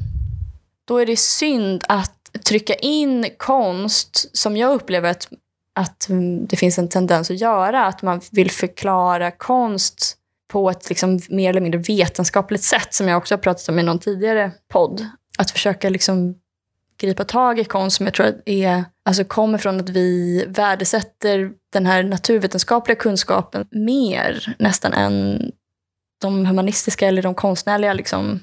då 0.88 0.98
är 0.98 1.06
det 1.06 1.20
synd 1.20 1.84
att 1.88 2.21
trycka 2.46 2.74
in 2.74 3.30
konst 3.38 4.38
som 4.38 4.58
jag 4.58 4.74
upplever 4.74 5.10
att, 5.10 5.28
att 5.76 6.08
det 6.48 6.56
finns 6.56 6.78
en 6.78 6.90
tendens 6.90 7.32
att 7.32 7.42
göra. 7.42 7.86
Att 7.86 8.02
man 8.02 8.22
vill 8.32 8.52
förklara 8.52 9.32
konst 9.32 10.18
på 10.48 10.70
ett 10.70 10.90
liksom 10.90 11.20
mer 11.30 11.50
eller 11.50 11.62
mindre 11.62 11.80
vetenskapligt 11.80 12.64
sätt 12.64 12.94
som 12.94 13.08
jag 13.08 13.18
också 13.18 13.34
har 13.34 13.40
pratat 13.40 13.70
om 13.70 13.80
i 13.80 13.84
någon 13.84 14.00
tidigare 14.00 14.52
podd. 14.68 15.06
Att 15.38 15.52
försöka 15.52 15.90
liksom 15.90 16.36
gripa 16.98 17.24
tag 17.24 17.60
i 17.60 17.64
konst 17.64 17.98
som 17.98 18.06
jag 18.06 18.16
tror 18.16 18.42
är, 18.46 18.84
alltså 19.06 19.24
kommer 19.24 19.58
från 19.58 19.80
att 19.80 19.90
vi 19.90 20.46
värdesätter 20.48 21.52
den 21.74 21.86
här 21.86 22.04
naturvetenskapliga 22.04 22.96
kunskapen 22.96 23.68
mer 23.72 24.56
nästan 24.60 24.94
än 24.94 25.52
de 26.22 26.46
humanistiska 26.46 27.08
eller 27.08 27.22
de 27.22 27.36
konstnärliga 27.36 27.94
liksom, 27.94 28.40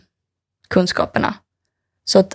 kunskaperna. 0.69 1.35
Så 2.05 2.19
att 2.19 2.35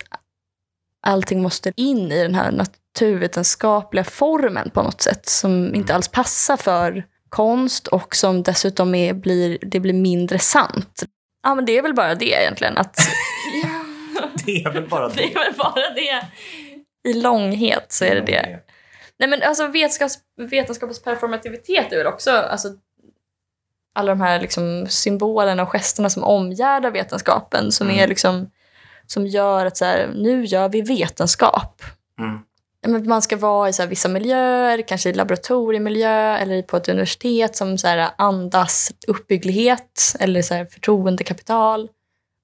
allting 1.04 1.42
måste 1.42 1.72
in 1.76 2.12
i 2.12 2.22
den 2.24 2.36
här 2.36 2.52
nat- 2.52 2.72
naturvetenskapliga 2.96 4.04
formen 4.04 4.70
på 4.70 4.84
något 4.84 5.02
sätt 5.02 5.30
som 5.30 5.76
inte 5.76 5.96
alls 5.96 6.08
passar 6.08 6.58
för 6.58 7.04
konst 7.30 7.88
och 7.88 8.16
som 8.16 8.44
dessutom 8.44 8.96
är, 8.96 9.14
blir, 9.14 9.58
det 9.62 9.80
blir 9.80 9.94
mindre 9.94 10.40
sant. 10.40 11.04
Ja, 11.44 11.56
men 11.56 11.66
det 11.66 11.78
är 11.78 11.82
väl 11.82 11.94
bara 11.94 12.16
det 12.16 12.26
egentligen. 12.42 12.78
Att, 12.78 12.96
Det 14.46 14.64
är 14.64 14.72
väl 14.72 14.88
bara 14.88 15.10
det 15.16 15.24
är 15.24 15.40
väl 15.40 15.54
bara 15.58 15.90
det. 15.96 16.26
I 17.10 17.14
långhet 17.14 17.86
så 17.90 18.06
är 18.06 18.16
det 18.16 18.22
det. 18.22 18.60
Nej, 19.20 19.30
men 19.30 19.44
alltså 19.44 19.68
vetenskaps, 19.68 20.18
vetenskapens 20.50 21.04
performativitet 21.04 21.92
är 21.94 21.98
väl 21.98 22.08
också 22.08 22.32
alltså, 22.32 22.68
alla 23.96 24.12
de 24.12 24.22
här 24.22 24.40
liksom, 24.42 24.86
symbolerna 24.90 25.64
och 25.64 25.70
gesterna 25.70 26.10
som 26.10 26.24
omgärdar 26.24 26.92
vetenskapen 26.92 27.72
som, 27.72 27.88
Mm. 27.88 28.00
är 28.00 28.08
liksom, 28.08 28.50
som 29.08 29.28
gör 29.28 29.66
att 29.66 29.78
så 29.78 29.86
här, 29.86 30.12
nu 30.16 30.46
gör 30.46 30.70
vi 30.70 30.82
vetenskap. 30.82 31.82
Mm. 32.20 32.40
Men 32.88 33.08
Man 33.08 33.22
ska 33.22 33.38
vara 33.38 33.70
i 33.70 33.74
så 33.74 33.86
vissa 33.86 34.10
miljöer, 34.10 34.82
kanske 34.88 35.10
i 35.10 35.14
laboratoriemiljö 35.14 36.38
eller 36.38 36.62
på 36.62 36.78
ett 36.78 36.90
universitet 36.90 37.56
som 37.56 37.78
så 37.78 37.88
här, 37.88 38.10
andas 38.18 38.92
uppbygglighet 39.08 40.16
eller 40.20 40.42
så 40.42 40.54
här, 40.54 40.66
förtroendekapital. 40.66 41.90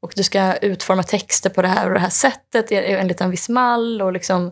Och 0.01 0.13
du 0.15 0.23
ska 0.23 0.55
utforma 0.55 1.03
texter 1.03 1.49
på 1.49 1.61
det 1.61 1.67
här 1.67 1.87
och 1.87 1.93
det 1.93 1.99
här 1.99 2.09
sättet 2.09 2.71
enligt 2.71 3.21
en 3.21 3.31
viss 3.31 3.49
mall. 3.49 4.01
Och 4.01 4.13
liksom, 4.13 4.51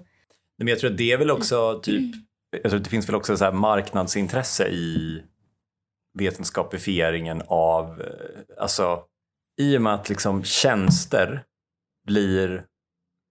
Men 0.57 0.67
jag 0.67 0.79
tror 0.79 0.91
att 0.91 0.97
det 0.97 1.11
är 1.11 1.17
väl 1.17 1.31
också 1.31 1.79
typ, 1.83 2.15
jag 2.51 2.71
tror 2.71 2.77
att 2.77 2.83
det 2.83 2.89
finns 2.89 3.09
väl 3.09 3.15
också 3.15 3.37
så 3.37 3.51
marknadsintresse 3.51 4.67
i 4.67 5.21
vetenskapifieringen 6.17 7.41
av, 7.47 8.01
eh, 8.01 8.61
alltså 8.61 9.03
i 9.59 9.77
och 9.77 9.81
med 9.81 9.93
att 9.93 10.09
liksom 10.09 10.43
tjänster 10.43 11.43
blir 12.07 12.65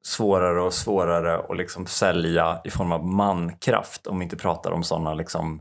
svårare 0.04 0.60
och 0.60 0.74
svårare 0.74 1.38
att 1.38 1.56
liksom 1.56 1.86
sälja 1.86 2.60
i 2.64 2.70
form 2.70 2.92
av 2.92 3.06
mankraft 3.06 4.06
om 4.06 4.18
vi 4.18 4.22
inte 4.22 4.36
pratar 4.36 4.70
om 4.70 4.82
sådana 4.82 5.14
liksom 5.14 5.60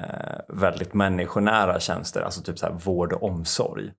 eh, 0.00 0.40
väldigt 0.48 0.94
människonära 0.94 1.80
tjänster, 1.80 2.22
alltså 2.22 2.42
typ 2.42 2.58
så 2.58 2.66
här 2.66 2.72
vård 2.72 3.12
och 3.12 3.22
omsorg. 3.22 3.92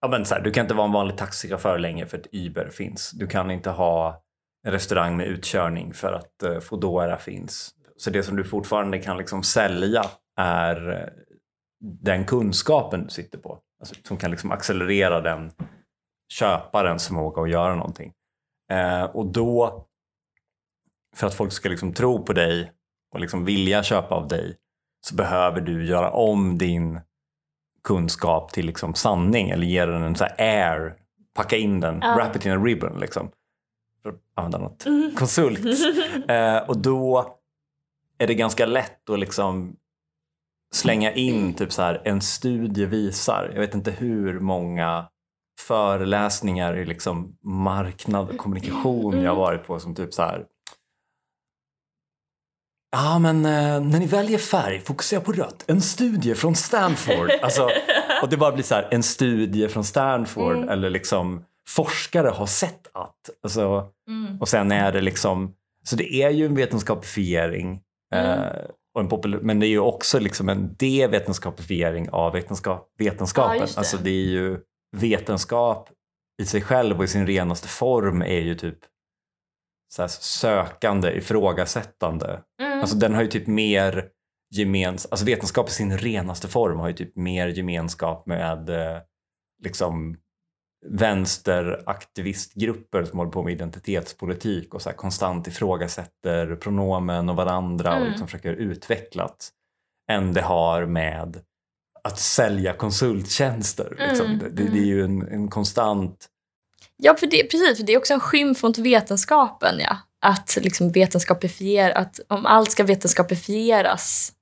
Ja, 0.00 0.08
men 0.08 0.24
så 0.24 0.34
här, 0.34 0.42
du 0.42 0.50
kan 0.50 0.64
inte 0.64 0.74
vara 0.74 0.86
en 0.86 0.92
vanlig 0.92 1.16
taxichaufför 1.16 1.78
längre 1.78 2.06
för 2.06 2.18
att 2.18 2.26
Uber 2.32 2.68
finns. 2.68 3.10
Du 3.10 3.26
kan 3.26 3.50
inte 3.50 3.70
ha 3.70 4.22
en 4.66 4.72
restaurang 4.72 5.16
med 5.16 5.26
utkörning 5.26 5.92
för 5.92 6.12
att 6.12 6.42
eh, 6.42 6.60
Foodora 6.60 7.18
finns. 7.18 7.74
Så 7.96 8.10
det 8.10 8.22
som 8.22 8.36
du 8.36 8.44
fortfarande 8.44 8.98
kan 8.98 9.18
liksom 9.18 9.42
sälja 9.42 10.04
är 10.40 10.90
eh, 10.90 11.08
den 12.02 12.24
kunskapen 12.24 13.04
du 13.04 13.10
sitter 13.10 13.38
på. 13.38 13.58
Alltså, 13.80 13.94
som 14.04 14.16
kan 14.16 14.30
liksom 14.30 14.52
accelerera 14.52 15.20
den 15.20 15.52
köparens 16.28 17.06
förmåga 17.06 17.42
att 17.42 17.50
göra 17.50 17.74
någonting. 17.74 18.12
Eh, 18.70 19.02
och 19.04 19.26
då, 19.26 19.84
för 21.16 21.26
att 21.26 21.34
folk 21.34 21.52
ska 21.52 21.68
liksom 21.68 21.92
tro 21.92 22.22
på 22.24 22.32
dig 22.32 22.72
och 23.12 23.20
liksom 23.20 23.44
vilja 23.44 23.82
köpa 23.82 24.14
av 24.14 24.28
dig, 24.28 24.56
så 25.06 25.14
behöver 25.14 25.60
du 25.60 25.86
göra 25.86 26.10
om 26.10 26.58
din 26.58 27.00
kunskap 27.84 28.52
till 28.52 28.66
liksom 28.66 28.94
sanning 28.94 29.50
eller 29.50 29.66
ge 29.66 29.86
den 29.86 30.02
en 30.02 30.16
så 30.16 30.24
air, 30.38 30.96
packa 31.34 31.56
in 31.56 31.80
den, 31.80 31.98
Ja. 32.02 32.14
wrap 32.16 32.36
it 32.36 32.46
in 32.46 32.52
a 32.52 32.56
ribbon 32.64 32.98
liksom. 33.00 33.30
För 34.02 34.10
att 34.10 34.20
använda 34.34 34.58
något 34.58 34.84
konsult. 35.18 35.60
Eh, 36.28 36.56
och 36.68 36.78
då 36.78 37.34
är 38.18 38.26
det 38.26 38.34
ganska 38.34 38.66
lätt 38.66 39.10
att 39.10 39.18
liksom 39.18 39.76
slänga 40.74 41.12
in 41.12 41.54
typ 41.54 41.72
så 41.72 41.82
här, 41.82 42.02
en 42.04 42.20
studie 42.20 42.86
visar, 42.86 43.50
jag 43.54 43.60
vet 43.60 43.74
inte 43.74 43.90
hur 43.90 44.40
många 44.40 45.08
föreläsningar 45.60 46.76
i 46.76 46.84
liksom 46.84 47.36
marknad 47.42 48.30
och 48.30 48.36
kommunikation 48.36 49.22
jag 49.22 49.30
har 49.30 49.36
varit 49.36 49.66
på 49.66 49.80
som 49.80 49.94
typ 49.94 50.14
så 50.14 50.22
här 50.22 50.46
Ja, 52.96 53.18
men 53.18 53.36
eh, 53.46 53.80
när 53.80 53.98
ni 53.98 54.06
väljer 54.06 54.38
färg, 54.38 54.80
fokusera 54.80 55.20
på 55.20 55.32
rött. 55.32 55.64
En 55.66 55.80
studie 55.80 56.34
från 56.34 56.54
Stanford. 56.54 57.30
Alltså, 57.42 57.70
och 58.22 58.28
det 58.28 58.36
bara 58.36 58.52
blir 58.52 58.64
så 58.64 58.74
här, 58.74 58.88
en 58.90 59.02
studie 59.02 59.68
från 59.68 59.84
Stanford 59.84 60.56
Mm. 60.56 60.68
eller 60.68 60.90
liksom 60.90 61.44
forskare 61.68 62.28
har 62.28 62.46
sett 62.46 62.86
att. 62.94 63.30
Alltså, 63.42 63.88
mm. 64.08 64.40
och 64.40 64.48
sen 64.48 64.72
är 64.72 64.92
det 64.92 65.00
liksom, 65.00 65.54
så 65.84 65.96
det 65.96 66.14
är 66.14 66.30
ju 66.30 66.46
en 66.46 66.54
vetenskapifiering. 66.54 67.80
Mm. 68.14 68.30
Eh, 68.30 68.64
och 68.94 69.00
en 69.00 69.08
popul- 69.08 69.40
men 69.42 69.60
det 69.60 69.66
är 69.66 69.68
ju 69.68 69.80
också 69.80 70.18
liksom 70.18 70.48
en 70.48 70.74
devetenskapifiering 70.78 72.10
av 72.10 72.32
vetenskap, 72.32 72.88
vetenskapen. 72.98 73.56
Ja, 73.58 73.66
det. 73.66 73.78
alltså 73.78 73.96
det 73.96 74.10
är 74.10 74.26
ju 74.26 74.58
vetenskap 74.94 75.90
i 76.42 76.46
sig 76.46 76.62
själv 76.62 76.98
och 76.98 77.04
i 77.04 77.08
sin 77.08 77.26
renaste 77.26 77.68
form 77.68 78.22
är 78.22 78.40
ju 78.40 78.54
typ 78.54 78.78
så 79.94 80.02
här 80.02 80.08
sökande, 80.08 81.10
ifrågasättande. 81.10 82.42
Mm. 82.62 82.80
Alltså 82.80 82.96
den 82.96 83.14
har 83.14 83.22
ju 83.22 83.28
typ 83.28 83.46
mer 83.46 84.08
gemens, 84.54 85.06
alltså 85.06 85.26
vetenskap 85.26 85.68
i 85.68 85.72
sin 85.72 85.98
renaste 85.98 86.48
form 86.48 86.78
har 86.78 86.88
ju 86.88 86.94
typ 86.94 87.16
mer 87.16 87.48
gemenskap 87.48 88.26
med 88.26 88.70
eh, 88.70 88.98
liksom 89.64 90.16
vänsteraktivistgrupper 90.86 93.04
som 93.04 93.18
håller 93.18 93.32
på 93.32 93.42
med 93.42 93.52
identitetspolitik 93.52 94.74
och 94.74 94.82
så 94.82 94.90
konstant 94.90 95.46
ifrågasätter 95.46 96.56
pronomen 96.56 97.28
och 97.28 97.36
varandra 97.36 97.90
och 97.90 97.96
Mm. 97.96 98.08
liksom 98.08 98.26
försöker 98.26 98.52
utveckla 98.52 99.26
det, 99.26 99.32
än 100.12 100.32
det 100.32 100.42
har 100.42 100.86
med 100.86 101.40
att 102.04 102.18
sälja 102.18 102.72
konsulttjänster. 102.72 103.96
Liksom. 104.08 104.26
Mm, 104.26 104.38
Det, 104.38 104.62
det, 104.64 104.78
är 104.78 104.84
ju 104.84 105.04
en, 105.04 105.28
en 105.28 105.48
konstant... 105.48 106.26
Ja, 106.96 107.14
för 107.14 107.26
det, 107.26 107.50
precis. 107.50 107.78
För 107.78 107.86
det 107.86 107.92
är 107.92 107.98
också 107.98 108.14
en 108.14 108.20
skymf 108.20 108.62
mot 108.62 108.78
vetenskapen. 108.78 109.74
Ja. 109.78 109.96
Att 110.20 110.58
liksom 110.62 110.92
vetenskapifiera, 110.92 111.94
att 111.94 112.20
om 112.28 112.46
allt 112.46 112.70
ska 112.70 112.84
vetenskapifieras 112.84 114.32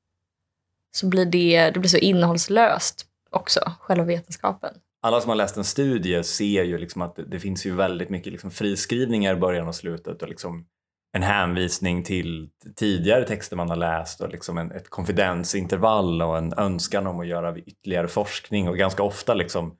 så 0.96 1.07
blir 1.07 1.27
det, 1.27 1.70
det 1.70 1.81
blir 1.81 1.90
så 1.90 1.96
innehållslöst 1.96 3.07
också, 3.31 3.72
själva 3.81 4.05
vetenskapen. 4.05 4.75
Alla 5.03 5.20
som 5.20 5.29
har 5.29 5.37
läst 5.37 5.57
en 5.57 5.64
studie 5.64 6.25
ser 6.25 6.62
ju 6.62 6.79
liksom 6.79 7.03
att 7.03 7.16
det, 7.16 7.25
det 7.25 7.40
finns 7.40 7.66
ju 7.66 7.75
väldigt 7.75 8.11
mycket 8.11 8.33
liksom 8.33 8.51
friskrivningar 8.51 9.37
i 9.37 9.40
början 9.40 9.68
och 9.68 9.75
slutet 9.75 10.22
och 10.22 10.29
liksom 10.29 10.66
en 11.12 11.22
hänvisning 11.22 12.03
till 12.03 12.51
tidigare 12.77 13.25
texter 13.25 13.57
man 13.57 13.68
har 13.68 13.77
läst 13.77 14.20
och 14.20 14.29
liksom 14.29 14.59
en, 14.59 14.72
ett 14.72 14.90
konfidensintervall 14.90 16.22
och 16.22 16.38
en 16.38 16.53
önskan 16.59 17.07
om 17.07 17.20
att 17.20 17.27
göra 17.27 17.59
ytterligare 17.59 18.09
forskning 18.09 18.68
och 18.68 18.77
ganska 18.79 19.03
ofta 19.03 19.35
liksom 19.35 19.77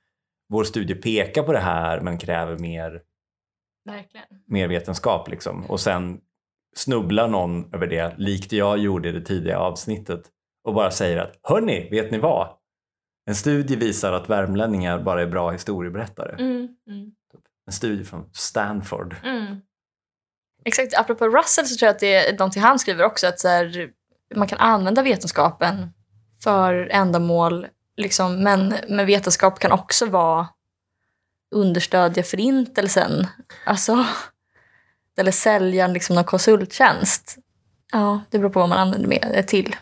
vår 0.49 0.65
studie 0.65 0.95
pekar 0.95 1.43
på 1.43 1.53
det 1.53 1.59
här 1.59 2.01
men 2.01 2.19
kräver 2.19 2.59
mer, 2.59 3.03
Verkligen. 3.85 4.27
mer 4.47 4.69
vetenskap 4.69 5.29
liksom. 5.29 5.65
och 5.67 5.81
sen 5.81 6.21
snubblar 6.77 7.29
någon 7.29 7.75
över 7.75 7.87
det 7.87 8.15
likt 8.19 8.53
jag 8.53 8.79
gjorde 8.79 9.09
i 9.09 9.13
det 9.13 9.21
tidiga 9.25 9.59
avsnittet 9.59 10.23
och 10.65 10.75
bara 10.75 10.91
säger 10.91 11.19
att 11.19 11.39
hörni, 11.43 11.89
vet 11.91 12.11
ni 12.11 12.19
vad? 12.19 12.49
En 13.27 13.35
studie 13.35 13.77
visar 13.77 14.13
att 14.13 14.31
värmlänningar 14.31 15.03
bara 15.03 15.23
är 15.23 15.27
bra 15.27 15.51
historieberättare. 15.51 16.33
Mm, 16.33 16.69
mm, 16.87 17.13
En 17.67 17.73
studie 17.73 18.05
från 18.05 18.31
Stanford. 18.33 19.17
mm. 19.25 19.57
Exakt. 20.65 20.95
Apropå 20.95 21.29
Russell 21.29 21.67
så 21.67 21.77
tror 21.77 21.87
jag 21.87 21.95
att 21.95 22.01
det 22.01 22.15
är 22.15 22.33
någonting 22.33 22.63
han 22.63 22.79
skriver 22.79 23.05
också. 23.05 23.27
Att 23.27 23.41
så 23.41 23.49
här, 23.49 23.91
man 24.35 24.49
kan 24.49 24.59
använda 24.59 25.03
vetenskapen 25.03 25.93
för 26.43 26.89
ändamål. 26.91 27.67
Liksom, 27.97 28.43
men, 28.43 28.75
men 28.89 29.07
vetenskap 29.07 29.59
kan 29.59 29.73
också 29.73 30.07
vara 30.07 30.49
understödja 31.55 32.23
förintelsen. 32.23 33.27
Alltså, 33.67 34.07
eller 35.17 35.33
sälja 35.33 35.87
liksom 35.87 36.15
någon 36.15 36.25
konsulttjänst. 36.25 37.37
Ja, 37.93 38.21
det 38.31 38.39
beror 38.39 38.51
på 38.51 38.61
vad 38.61 38.69
man 38.69 38.79
använder 38.79 39.09
det 39.09 39.43
till. 39.43 39.77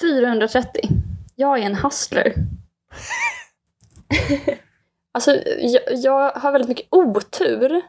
430. 0.00 0.88
Jag 1.34 1.58
är 1.58 1.62
en 1.62 1.74
hustler. 1.74 2.34
alltså, 5.12 5.30
jag, 5.58 5.82
jag 5.94 6.30
har 6.30 6.52
väldigt 6.52 6.68
mycket 6.68 6.86
otur. 6.90 7.82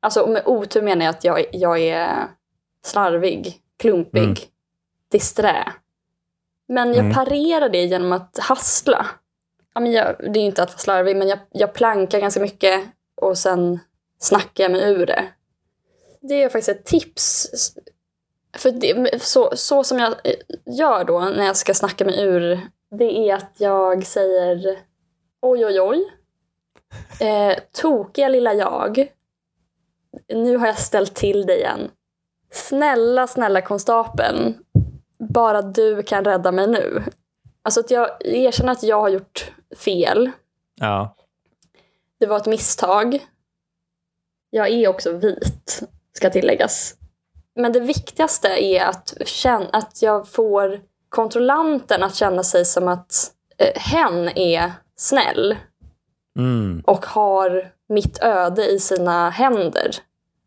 Alltså 0.00 0.26
med 0.26 0.42
otur 0.46 0.82
menar 0.82 1.04
jag 1.04 1.14
att 1.14 1.24
jag, 1.24 1.46
jag 1.52 1.78
är 1.80 2.26
slarvig, 2.84 3.60
klumpig, 3.78 4.22
Mm. 4.22 4.34
disträ. 5.10 5.72
Men 6.68 6.88
jag 6.94 7.04
Mm. 7.04 7.14
parerar 7.14 7.68
det 7.68 7.84
genom 7.84 8.12
att 8.12 8.38
hassla. 8.38 9.06
Ja, 9.74 9.80
men 9.80 9.92
jag, 9.92 10.16
det 10.18 10.40
är 10.40 10.44
inte 10.44 10.62
att 10.62 10.68
vara 10.70 10.78
slarvig, 10.78 11.16
men 11.16 11.28
jag, 11.28 11.38
jag 11.50 11.72
plankar 11.74 12.20
ganska 12.20 12.40
mycket 12.40 12.80
och 13.14 13.38
sen 13.38 13.78
snackar 14.18 14.64
jag 14.64 14.72
mig 14.72 14.92
ur 14.92 15.06
det. 15.06 15.24
Det 16.20 16.42
är 16.42 16.48
faktiskt 16.48 16.68
ett 16.68 16.84
tips. 16.84 17.48
För 18.56 18.70
det, 18.70 19.22
så, 19.22 19.56
så 19.56 19.84
som 19.84 19.98
jag 19.98 20.14
gör 20.66 21.04
då 21.04 21.20
när 21.20 21.44
jag 21.46 21.56
ska 21.56 21.74
snacka 21.74 22.04
mig 22.04 22.20
ur, 22.22 22.60
det 22.90 23.30
är 23.30 23.34
att 23.34 23.54
jag 23.56 24.06
säger 24.06 24.78
oj, 25.40 25.66
oj, 25.66 25.80
oj. 25.80 26.04
Eh, 27.20 27.58
tokiga 27.72 28.28
lilla 28.28 28.54
jag. 28.54 29.06
Nu 30.28 30.56
har 30.56 30.66
jag 30.66 30.78
ställt 30.78 31.14
till 31.14 31.46
dig 31.46 31.58
igen. 31.58 31.90
Snälla, 32.50 33.26
snälla 33.26 33.60
konstapeln. 33.60 34.54
Bara 35.18 35.62
du 35.62 36.02
kan 36.02 36.24
rädda 36.24 36.52
mig 36.52 36.66
nu. 36.66 37.02
Alltså 37.62 37.80
att 37.80 37.90
jag 37.90 38.26
erkänner 38.26 38.72
att 38.72 38.82
jag 38.82 39.00
har 39.00 39.08
gjort 39.08 39.52
fel. 39.76 40.30
Ja. 40.74 41.16
Det 42.20 42.26
var 42.26 42.36
ett 42.36 42.46
misstag. 42.46 43.26
Jag 44.50 44.68
är 44.68 44.88
också 44.88 45.12
vit. 45.12 45.82
ska 46.12 46.30
tilläggas. 46.30 46.94
Men 47.54 47.72
det 47.72 47.80
viktigaste 47.80 48.48
är 48.48 48.84
att, 48.84 49.14
känna, 49.24 49.68
att 49.72 50.02
jag 50.02 50.28
får 50.28 50.80
kontrollanten 51.08 52.02
att 52.02 52.14
känna 52.14 52.42
sig 52.42 52.64
som 52.64 52.88
att 52.88 53.32
eh, 53.58 53.80
hen 53.82 54.28
är 54.28 54.72
snäll 54.96 55.56
Mm. 56.38 56.82
och 56.86 57.06
har 57.06 57.72
mitt 57.88 58.22
öde 58.22 58.66
i 58.70 58.78
sina 58.78 59.30
händer 59.30 59.90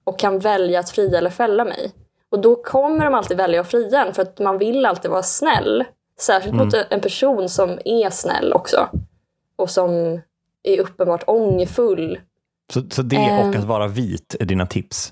och 0.04 0.20
kan 0.20 0.40
välja 0.40 0.80
att 0.80 0.90
fria 0.90 1.18
eller 1.18 1.30
fälla 1.30 1.66
mig. 1.66 1.92
Och 2.32 2.40
då 2.42 2.56
kommer 2.56 3.06
de 3.06 3.14
alltid 3.14 3.38
välja 3.38 3.62
att 3.62 3.72
fria 3.72 4.06
en 4.06 4.14
för 4.14 4.22
att 4.22 4.40
man 4.40 4.58
vill 4.58 4.86
alltid 4.86 5.12
vara 5.12 5.24
snäll. 5.24 5.84
Särskilt 6.20 6.56
mot 6.56 6.74
en 6.90 7.02
person 7.02 7.50
som 7.50 7.80
är 7.86 8.10
snäll 8.10 8.54
också. 8.54 8.90
Och 9.56 9.70
som 9.70 10.22
är 10.64 10.80
uppenbart 10.80 11.24
ångerfull. 11.28 12.20
Så, 12.74 12.82
så 12.92 13.02
det 13.02 13.18
och 13.18 13.24
Ehm. 13.24 13.60
att 13.60 13.64
vara 13.64 13.88
vit 13.88 14.36
är 14.40 14.46
dina 14.46 14.66
tips? 14.66 15.12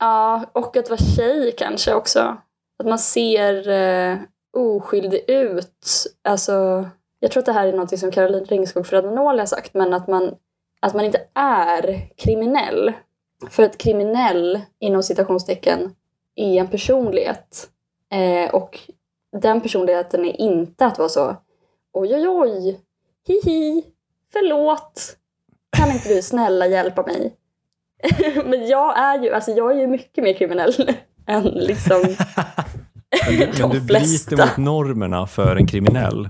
Ja, 0.00 0.44
och 0.52 0.76
att 0.76 0.90
vara 0.90 1.00
tjej 1.16 1.54
kanske 1.58 1.94
också. 1.94 2.36
Att 2.78 2.86
man 2.86 2.98
ser 2.98 3.68
eh, 3.68 4.18
oskyldig 4.56 5.24
ut. 5.28 5.86
Alltså, 6.28 6.84
jag 7.24 7.30
tror 7.30 7.40
att 7.40 7.46
det 7.46 7.52
här 7.52 7.66
är 7.66 7.72
något 7.72 7.98
som 7.98 8.10
Caroline 8.10 8.44
Ringskog 8.44 8.86
Fredonoli 8.86 9.38
har 9.38 9.46
sagt, 9.46 9.74
men 9.74 9.94
att 9.94 10.08
man, 10.08 10.34
att 10.80 10.94
man 10.94 11.04
inte 11.04 11.20
är 11.34 12.08
kriminell. 12.16 12.92
För 13.50 13.62
att 13.62 13.78
kriminell, 13.78 14.60
inom 14.80 15.02
citationstecken, 15.02 15.94
är 16.36 16.60
en 16.60 16.68
personlighet. 16.68 17.68
Eh, 18.12 18.54
och 18.54 18.80
den 19.42 19.60
personligheten 19.60 20.24
är 20.24 20.40
inte 20.40 20.86
att 20.86 20.98
vara 20.98 21.08
så 21.08 21.36
oj, 21.92 22.14
oj, 22.14 22.28
oj, 22.28 22.80
hihi, 23.26 23.84
förlåt, 24.32 25.16
kan 25.76 25.90
inte 25.90 26.08
du 26.08 26.22
snälla 26.22 26.66
hjälpa 26.66 27.02
mig? 27.02 27.34
Men 28.44 28.66
jag 28.68 28.98
är 28.98 29.22
ju, 29.22 29.30
alltså 29.30 29.50
jag 29.50 29.72
är 29.72 29.80
ju 29.80 29.86
mycket 29.86 30.24
mer 30.24 30.32
kriminell 30.34 30.74
än 31.26 31.44
liksom 31.44 32.00
Men 33.28 33.36
du, 33.38 33.46
de 33.46 33.60
men 33.60 33.70
du 33.70 33.86
flesta. 33.86 34.36
bryter 34.36 34.46
mot 34.46 34.56
normerna 34.56 35.26
för 35.26 35.56
en 35.56 35.66
kriminell. 35.66 36.28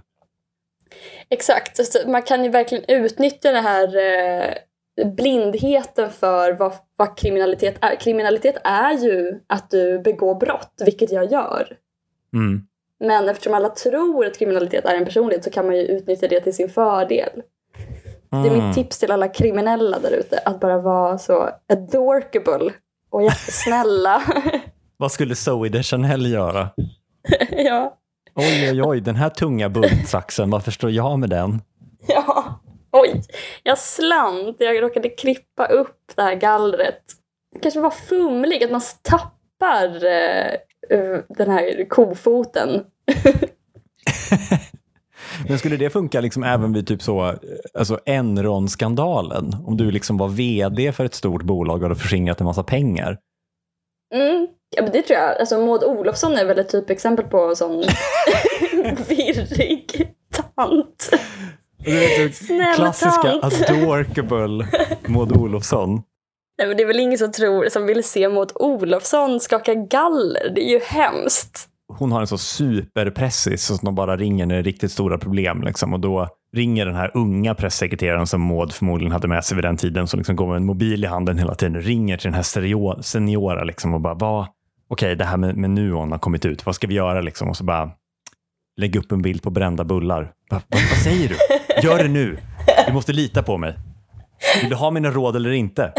Exakt, 1.28 1.78
alltså, 1.80 1.98
man 2.08 2.22
kan 2.22 2.44
ju 2.44 2.50
verkligen 2.50 2.84
utnyttja 2.88 3.52
den 3.52 3.64
här 3.64 3.96
eh, 3.96 4.54
blindheten 5.06 6.10
för 6.10 6.52
vad, 6.52 6.72
vad 6.96 7.18
kriminalitet 7.18 7.76
är. 7.80 7.94
Kriminalitet 7.96 8.56
är 8.64 8.92
ju 8.92 9.40
att 9.46 9.70
du 9.70 9.98
begår 9.98 10.34
brott, 10.34 10.82
vilket 10.84 11.12
jag 11.12 11.32
gör. 11.32 11.76
Mm. 12.34 12.62
Men 13.04 13.28
eftersom 13.28 13.54
alla 13.54 13.68
tror 13.68 14.26
att 14.26 14.38
kriminalitet 14.38 14.84
är 14.84 14.94
en 14.94 15.04
personlighet 15.04 15.44
så 15.44 15.50
kan 15.50 15.66
man 15.66 15.76
ju 15.76 15.82
utnyttja 15.82 16.28
det 16.28 16.40
till 16.40 16.54
sin 16.54 16.68
fördel. 16.68 17.42
Det 18.30 18.36
är 18.36 18.52
Mm. 18.52 18.66
mitt 18.66 18.76
tips 18.76 18.98
till 18.98 19.10
alla 19.12 19.28
kriminella 19.28 19.98
där 19.98 20.10
ute, 20.12 20.38
att 20.38 20.60
bara 20.60 20.78
vara 20.78 21.18
så 21.18 21.50
adorkable 21.68 22.72
och 23.10 23.22
jättesnälla. 23.22 24.22
Vad 24.96 25.12
skulle 25.12 25.34
Zoe 25.34 25.68
de 25.68 25.82
Chanel 25.82 26.26
göra? 26.32 26.68
ja. 27.50 27.96
Oj, 28.36 28.70
oj, 28.70 28.82
oj, 28.82 29.00
den 29.00 29.16
här 29.16 29.30
tunga 29.30 29.68
bultsaxen, 29.68 30.50
varför 30.50 30.70
står 30.70 30.90
jag 30.90 31.18
med 31.18 31.30
den? 31.30 31.62
Ja, 32.06 32.60
oj. 32.92 33.22
Jag 33.62 33.78
slant. 33.78 34.56
Jag 34.58 34.82
råkade 34.82 35.08
klippa 35.08 35.66
upp 35.66 36.12
det 36.16 36.22
här 36.22 36.34
gallret. 36.34 37.02
Det 37.54 37.60
kanske 37.60 37.80
var 37.80 37.90
fumlig, 37.90 38.64
att 38.64 38.70
man 38.70 38.80
tappar 39.02 40.04
eh, 40.04 40.52
den 41.28 41.50
här 41.50 41.88
kofoten. 41.88 42.70
Men 45.48 45.58
skulle 45.58 45.76
det 45.76 45.90
funka 45.90 46.20
liksom 46.20 46.42
även 46.42 46.72
vid 46.72 46.86
typ 46.86 47.02
så, 47.02 47.28
eh, 47.28 47.34
alltså 47.74 48.00
Enron-skandalen? 48.06 49.56
Om 49.66 49.76
du 49.76 49.90
liksom 49.90 50.16
var 50.16 50.28
vd 50.28 50.92
för 50.92 51.04
ett 51.04 51.14
stort 51.14 51.42
bolag 51.42 51.76
och 51.76 51.82
hade 51.82 51.94
förskingrat 51.94 52.40
en 52.40 52.46
massa 52.46 52.62
pengar. 52.62 53.18
Mm. 54.14 54.46
Ja, 54.76 54.82
men 54.82 54.92
det 54.92 55.02
tror 55.02 55.18
jag. 55.18 55.40
Alltså, 55.40 55.58
Maud 55.58 55.84
Olofsson 55.84 56.32
är 56.36 56.44
väl 56.44 56.58
ett 56.58 56.68
typexempel 56.68 57.24
på 57.24 57.38
en 57.38 57.56
sån 57.56 57.70
virrig 59.08 60.12
tant. 60.56 61.10
Du 61.84 61.90
vet, 61.98 62.36
Snälla 62.36 62.74
klassiska 62.74 63.32
tant. 63.40 63.70
adorkable 63.70 64.66
Maud 65.06 65.36
Olofsson. 65.36 66.02
Nej, 66.58 66.68
men 66.68 66.76
det 66.76 66.82
är 66.82 66.86
väl 66.86 67.00
ingen 67.00 67.18
som 67.18 67.32
tror, 67.32 67.68
som 67.68 67.86
vill 67.86 68.04
se 68.04 68.28
Maud 68.28 68.52
Olofsson 68.54 69.40
skaka 69.40 69.74
galler. 69.74 70.52
Det 70.54 70.60
är 70.60 70.70
ju 70.70 70.80
hemskt. 70.80 71.68
Hon 71.98 72.12
har 72.12 72.20
en 72.20 72.26
så 72.26 72.38
superpressis 72.38 73.66
som 73.66 73.78
de 73.82 73.94
bara 73.94 74.16
ringer 74.16 74.46
när 74.46 74.54
det 74.54 74.60
är 74.60 74.64
riktigt 74.64 74.92
stora 74.92 75.18
problem. 75.18 75.62
Liksom. 75.62 75.92
Och 75.92 76.00
då 76.00 76.28
ringer 76.54 76.86
den 76.86 76.94
här 76.94 77.10
unga 77.14 77.54
pressekreteraren 77.54 78.26
som 78.26 78.40
Maud 78.40 78.72
förmodligen 78.72 79.12
hade 79.12 79.28
med 79.28 79.44
sig 79.44 79.56
vid 79.56 79.64
den 79.64 79.76
tiden, 79.76 80.06
som 80.06 80.18
liksom 80.18 80.36
går 80.36 80.46
med 80.46 80.56
en 80.56 80.66
mobil 80.66 81.04
i 81.04 81.06
handen 81.06 81.38
hela 81.38 81.54
tiden, 81.54 81.80
ringer 81.82 82.16
till 82.16 82.26
den 82.30 82.34
här 82.34 83.02
seniora 83.02 83.64
liksom, 83.64 83.94
och 83.94 84.00
bara, 84.00 84.14
vad, 84.14 84.46
okej, 84.94 85.16
det 85.16 85.24
här 85.24 85.36
med, 85.36 85.56
med 85.56 85.70
Nuon 85.70 86.12
har 86.12 86.18
kommit 86.18 86.44
ut, 86.44 86.66
vad 86.66 86.74
ska 86.74 86.86
vi 86.86 86.94
göra? 86.94 87.20
Liksom? 87.20 87.48
Och 87.48 87.56
så 87.56 87.64
bara, 87.64 87.90
lägg 88.76 88.96
upp 88.96 89.12
en 89.12 89.22
bild 89.22 89.42
på 89.42 89.50
brända 89.50 89.84
bullar. 89.84 90.22
Va, 90.50 90.56
va, 90.68 90.78
vad 90.90 90.98
säger 90.98 91.28
du? 91.28 91.36
Gör 91.82 91.98
det 91.98 92.08
nu! 92.08 92.38
Du 92.86 92.92
måste 92.92 93.12
lita 93.12 93.42
på 93.42 93.56
mig. 93.56 93.74
Vill 94.60 94.70
du 94.70 94.76
ha 94.76 94.90
mina 94.90 95.10
råd 95.10 95.36
eller 95.36 95.50
inte? 95.50 95.92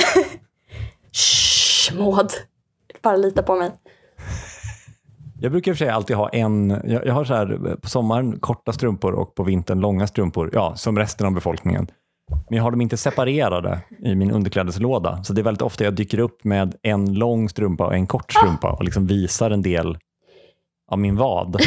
Shh, 1.11 1.95
Maud. 1.97 2.29
Bara 3.03 3.15
lita 3.15 3.43
på 3.43 3.55
mig. 3.55 3.71
Jag 5.39 5.51
brukar 5.51 5.71
i 5.71 5.73
och 5.73 5.77
för 5.77 5.85
sig 5.85 5.93
alltid 5.93 6.15
ha 6.15 6.29
en, 6.29 6.69
jag, 6.85 7.05
jag 7.05 7.13
har 7.13 7.25
så 7.25 7.33
här 7.33 7.67
eh, 7.67 7.75
på 7.75 7.89
sommaren 7.89 8.39
korta 8.39 8.73
strumpor 8.73 9.13
och 9.13 9.35
på 9.35 9.43
vintern 9.43 9.79
långa 9.79 10.07
strumpor, 10.07 10.49
ja, 10.53 10.75
som 10.75 10.97
resten 10.97 11.27
av 11.27 11.33
befolkningen. 11.33 11.87
Men 12.31 12.57
jag 12.57 12.63
har 12.63 12.71
dem 12.71 12.81
inte 12.81 12.97
separerade 12.97 13.79
i 14.03 14.15
min 14.15 14.31
underklädeslåda, 14.31 15.23
så 15.23 15.33
det 15.33 15.41
är 15.41 15.43
väldigt 15.43 15.61
ofta 15.61 15.83
jag 15.83 15.93
dyker 15.93 16.19
upp 16.19 16.43
med 16.43 16.75
en 16.81 17.13
lång 17.13 17.49
strumpa 17.49 17.85
och 17.85 17.93
en 17.93 18.07
kort 18.07 18.33
strumpa 18.33 18.71
och 18.71 18.83
liksom 18.83 19.07
visar 19.07 19.51
en 19.51 19.61
del 19.61 19.97
av 20.91 20.99
min 20.99 21.15
vad. 21.15 21.55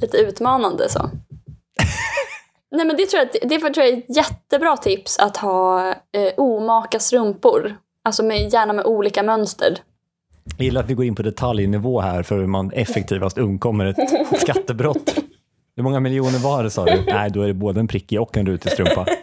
Lite 0.00 0.16
utmanande 0.16 0.88
så. 0.88 1.00
Nej 2.70 2.86
men 2.86 2.96
det 2.96 3.06
tror 3.06 3.22
jag, 3.22 3.50
det 3.50 3.58
tror 3.58 3.78
jag 3.78 3.88
är 3.88 3.98
ett 3.98 4.16
jättebra 4.16 4.76
tips 4.76 5.18
att 5.18 5.36
ha 5.36 5.88
eh, 5.88 6.32
omaka 6.36 6.98
strumpor. 7.00 7.76
Alltså 8.04 8.22
med, 8.22 8.52
gärna 8.52 8.72
med 8.72 8.84
olika 8.84 9.22
mönster. 9.22 9.78
Jag 10.56 10.64
gillar 10.64 10.80
att 10.80 10.90
vi 10.90 10.94
går 10.94 11.04
in 11.04 11.14
på 11.14 11.22
detaljnivå 11.22 12.00
här 12.00 12.22
för 12.22 12.38
hur 12.38 12.46
man 12.46 12.72
effektivast 12.72 13.38
undkommer 13.38 13.86
ett 13.86 14.40
skattebrott. 14.40 15.18
Hur 15.78 15.82
många 15.82 16.00
miljoner 16.00 16.38
var 16.38 16.64
det 16.64 16.70
sa 16.70 16.84
du? 16.84 17.04
Nej, 17.06 17.30
då 17.30 17.42
är 17.42 17.46
det 17.46 17.54
både 17.54 17.80
en 17.80 17.88
prickig 17.88 18.20
och 18.20 18.36
en 18.36 18.46
rutig 18.46 18.72
strumpa. 18.72 19.06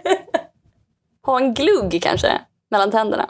Ha 1.26 1.40
en 1.40 1.54
glugg 1.54 2.00
kanske 2.02 2.28
mellan 2.72 2.92
tänderna. 2.92 3.30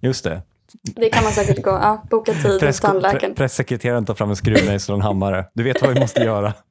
Just 0.00 0.24
det. 0.24 0.42
Det 0.82 1.08
kan 1.08 1.24
man 1.24 1.32
säkert 1.32 1.64
gå, 1.64 1.70
ja, 1.70 2.02
boka 2.10 2.32
tid 2.32 2.42
hos 2.50 2.60
Press, 2.60 2.80
tandläkaren. 2.80 3.34
pressekreteraren 3.34 4.04
tar 4.04 4.14
fram 4.14 4.30
en 4.30 4.36
skruvmejsel 4.36 4.92
och 4.92 4.98
en 4.98 5.02
hammare. 5.02 5.44
Du 5.54 5.62
vet 5.62 5.82
vad 5.82 5.94
vi 5.94 6.00
måste 6.00 6.20
göra. 6.24 6.52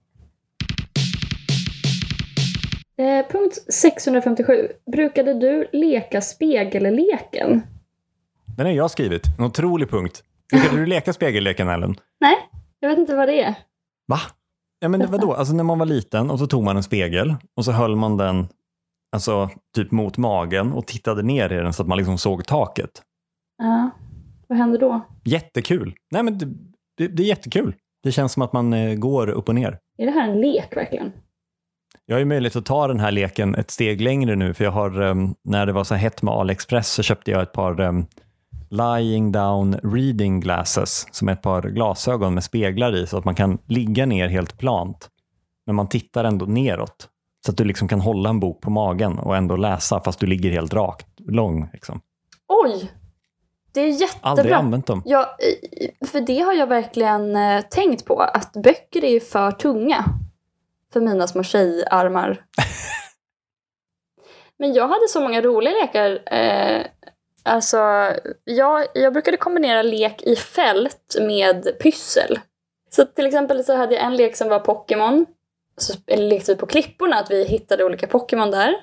Eh, 2.99 3.25
punkt 3.31 3.73
657. 3.73 4.67
Brukade 4.91 5.33
du 5.33 5.67
leka 5.73 6.21
spegelleken? 6.21 7.61
Den 8.57 8.65
har 8.65 8.73
jag 8.73 8.91
skrivit. 8.91 9.23
En 9.37 9.45
otrolig 9.45 9.89
punkt. 9.89 10.23
Brukade 10.51 10.77
du 10.77 10.85
leka 10.85 11.13
spegelleken, 11.13 11.69
Ellen? 11.69 11.95
Nej, 12.19 12.35
jag 12.79 12.89
vet 12.89 12.97
inte 12.97 13.15
vad 13.15 13.27
det 13.27 13.41
är. 13.43 13.55
Va? 14.07 14.19
Ja, 14.79 14.89
men 14.89 15.11
vadå? 15.11 15.33
Alltså 15.33 15.53
när 15.53 15.63
man 15.63 15.79
var 15.79 15.85
liten 15.85 16.29
och 16.31 16.39
så 16.39 16.47
tog 16.47 16.63
man 16.63 16.77
en 16.77 16.83
spegel 16.83 17.35
och 17.57 17.65
så 17.65 17.71
höll 17.71 17.95
man 17.95 18.17
den 18.17 18.47
alltså, 19.11 19.49
typ 19.75 19.91
mot 19.91 20.17
magen 20.17 20.73
och 20.73 20.87
tittade 20.87 21.23
ner 21.23 21.51
i 21.51 21.55
den 21.55 21.73
så 21.73 21.81
att 21.81 21.87
man 21.87 21.97
liksom 21.97 22.17
såg 22.17 22.45
taket. 22.45 23.01
Ja, 23.57 23.89
vad 24.47 24.57
händer 24.57 24.79
då? 24.79 25.01
Jättekul. 25.23 25.95
Nej, 26.11 26.23
men 26.23 26.37
det, 26.37 26.45
det, 26.97 27.07
det 27.07 27.23
är 27.23 27.27
jättekul. 27.27 27.75
Det 28.03 28.11
känns 28.11 28.33
som 28.33 28.41
att 28.41 28.53
man 28.53 28.73
eh, 28.73 28.95
går 28.95 29.29
upp 29.29 29.49
och 29.49 29.55
ner. 29.55 29.79
Är 29.97 30.05
det 30.05 30.11
här 30.11 30.29
en 30.29 30.41
lek 30.41 30.77
verkligen? 30.77 31.11
Jag 32.05 32.15
har 32.15 32.19
ju 32.19 32.25
möjlighet 32.25 32.55
att 32.55 32.65
ta 32.65 32.87
den 32.87 32.99
här 32.99 33.11
leken 33.11 33.55
ett 33.55 33.71
steg 33.71 34.01
längre 34.01 34.35
nu 34.35 34.53
för 34.53 34.63
jag 34.63 34.71
har, 34.71 35.01
em, 35.01 35.35
när 35.43 35.65
det 35.65 35.71
var 35.71 35.83
så 35.83 35.95
hett 35.95 36.21
med 36.21 36.33
AliExpress 36.33 36.91
så 36.93 37.03
köpte 37.03 37.31
jag 37.31 37.41
ett 37.41 37.51
par 37.51 37.81
em, 37.81 38.05
lying 38.69 39.31
down 39.31 39.79
reading 39.83 40.39
glasses 40.39 41.07
som 41.11 41.29
är 41.29 41.33
ett 41.33 41.41
par 41.41 41.61
glasögon 41.61 42.33
med 42.33 42.43
speglar 42.43 42.95
i 42.95 43.07
så 43.07 43.17
att 43.17 43.25
man 43.25 43.35
kan 43.35 43.57
ligga 43.65 44.05
ner 44.05 44.27
helt 44.27 44.57
plant 44.57 45.09
men 45.65 45.75
man 45.75 45.89
tittar 45.89 46.23
ändå 46.23 46.45
neråt 46.45 47.09
så 47.45 47.51
att 47.51 47.57
du 47.57 47.63
liksom 47.63 47.87
kan 47.87 48.01
hålla 48.01 48.29
en 48.29 48.39
bok 48.39 48.61
på 48.61 48.69
magen 48.69 49.19
och 49.19 49.37
ändå 49.37 49.55
läsa 49.55 50.01
fast 50.01 50.19
du 50.19 50.27
ligger 50.27 50.51
helt 50.51 50.73
rakt, 50.73 51.07
lång. 51.19 51.69
Liksom. 51.73 52.01
Oj! 52.47 52.91
Det 53.71 53.81
är 53.81 53.93
Aldrig 54.21 54.45
jättebra. 54.45 54.57
använt 54.57 54.87
dem. 54.87 55.01
Ja, 55.05 55.37
för 56.05 56.21
det 56.21 56.39
har 56.39 56.53
jag 56.53 56.67
verkligen 56.67 57.35
eh, 57.35 57.61
tänkt 57.61 58.05
på. 58.05 58.21
Att 58.21 58.53
böcker 58.53 59.03
är 59.03 59.19
för 59.19 59.51
tunga 59.51 60.05
för 60.93 61.01
mina 61.01 61.27
små 61.27 61.43
tjejarmar. 61.43 62.41
Men 64.59 64.73
jag 64.73 64.87
hade 64.87 65.07
så 65.09 65.21
många 65.21 65.41
roliga 65.41 65.73
lekar. 65.73 66.19
Eh, 66.25 66.81
alltså, 67.47 67.77
jag, 68.43 68.87
jag 68.93 69.13
brukade 69.13 69.37
kombinera 69.37 69.81
lek 69.81 70.21
i 70.21 70.35
fält 70.35 71.15
med 71.21 71.79
pyssel. 71.79 72.39
Så 72.89 73.05
till 73.05 73.25
exempel 73.25 73.63
så 73.63 73.75
hade 73.75 73.95
jag 73.95 74.03
en 74.03 74.15
lek 74.15 74.35
som 74.35 74.49
var 74.49 74.59
Pokémon. 74.59 75.25
Så 75.77 75.93
lekte 76.07 76.51
vi 76.53 76.57
på 76.57 76.65
klipporna 76.65 77.15
att 77.15 77.31
vi 77.31 77.43
hittade 77.43 77.83
olika 77.83 78.07
Pokémon 78.07 78.51
där. 78.51 78.75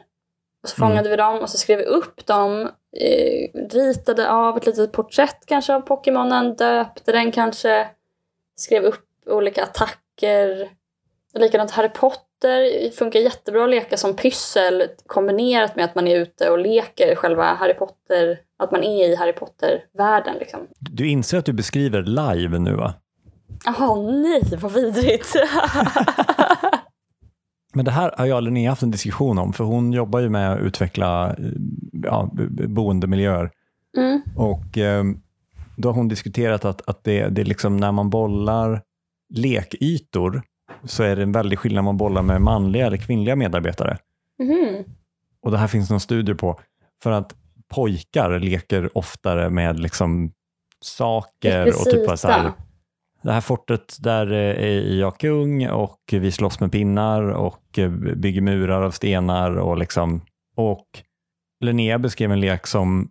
Och 0.62 0.68
så 0.68 0.82
Mm. 0.82 0.90
fångade 0.90 1.08
vi 1.10 1.16
dem 1.16 1.38
och 1.38 1.50
så 1.50 1.58
skrev 1.58 1.78
vi 1.78 1.84
upp 1.84 2.26
dem 2.26 2.70
eh, 3.00 3.60
ritade 3.70 4.30
av 4.30 4.56
ett 4.56 4.66
litet 4.66 4.92
porträtt 4.92 5.46
kanske 5.46 5.74
av 5.74 5.80
Pokémonen, 5.80 6.56
döpte 6.56 7.12
den 7.12 7.32
kanske, 7.32 7.88
skrev 8.56 8.84
upp 8.84 9.04
olika 9.26 9.62
attacker. 9.62 10.68
Likadant 11.34 11.70
Harry 11.70 11.88
Potter 11.88 12.24
funkar 12.98 13.20
jättebra 13.20 13.64
att 13.64 13.70
leka 13.70 13.96
som 13.96 14.16
pyssel 14.16 14.82
kombinerat 15.06 15.76
med 15.76 15.84
att 15.84 15.94
man 15.94 16.06
är 16.06 16.16
ute 16.16 16.50
och 16.50 16.58
leker 16.58 17.14
själva 17.14 17.44
Harry 17.44 17.74
Potter, 17.74 18.38
att 18.58 18.70
man 18.70 18.84
är 18.84 19.08
i 19.08 19.16
Harry 19.16 19.32
Potter-världen. 19.32 20.36
Liksom. 20.38 20.60
Du 20.78 21.08
inser 21.08 21.38
att 21.38 21.44
du 21.44 21.52
beskriver 21.52 22.02
live 22.02 22.58
nu 22.58 22.74
va? 22.74 22.94
Jaha, 23.64 23.94
nej 24.10 24.42
vad 24.60 24.72
vidrigt. 24.72 25.34
Men 27.74 27.84
det 27.84 27.90
här 27.90 28.14
har 28.18 28.26
jag 28.26 28.36
och 28.36 28.42
Linnea 28.42 28.70
haft 28.70 28.82
en 28.82 28.90
diskussion 28.90 29.38
om, 29.38 29.52
för 29.52 29.64
hon 29.64 29.92
jobbar 29.92 30.20
ju 30.20 30.28
med 30.28 30.52
att 30.52 30.60
utveckla 30.60 31.36
ja, 31.92 32.30
boendemiljöer. 32.68 33.50
Mm. 33.96 34.22
Och 34.36 34.78
eh, 34.78 35.04
då 35.76 35.88
har 35.88 35.94
hon 35.94 36.08
diskuterat 36.08 36.64
att, 36.64 36.88
att 36.88 37.04
det, 37.04 37.28
det 37.28 37.40
är 37.40 37.44
liksom 37.44 37.76
när 37.76 37.92
man 37.92 38.10
bollar 38.10 38.82
lekytor 39.34 40.42
så 40.84 41.02
är 41.02 41.16
det 41.16 41.22
en 41.22 41.32
väldig 41.32 41.58
skillnad 41.58 41.78
om 41.78 41.84
man 41.84 41.96
bollar 41.96 42.22
med 42.22 42.40
manliga 42.40 42.86
eller 42.86 42.96
kvinnliga 42.96 43.36
medarbetare. 43.36 43.98
Mhm. 44.38 44.84
Och 45.42 45.50
det 45.50 45.58
här 45.58 45.68
finns 45.68 45.90
någon 45.90 46.00
studie 46.00 46.34
på. 46.34 46.60
För 47.02 47.10
att 47.10 47.34
pojkar 47.68 48.38
leker 48.38 48.98
oftare 48.98 49.50
med 49.50 49.80
liksom 49.80 50.32
saker 50.80 51.66
och 51.68 51.84
typ 51.84 52.18
så 52.18 52.28
här, 52.28 52.52
det 53.22 53.32
här 53.32 53.40
fortet 53.40 53.96
där 54.00 54.32
är 54.32 54.94
jag 54.94 55.18
kung 55.18 55.68
och 55.68 56.00
vi 56.12 56.32
slåss 56.32 56.60
med 56.60 56.72
pinnar 56.72 57.22
och 57.22 57.78
bygger 58.16 58.40
murar 58.40 58.82
av 58.82 58.90
stenar 58.90 59.56
och 59.56 59.78
liksom 59.78 60.20
och 60.56 60.86
Linnea 61.60 61.98
beskrev 61.98 62.32
en 62.32 62.40
lek 62.40 62.66
som 62.66 63.10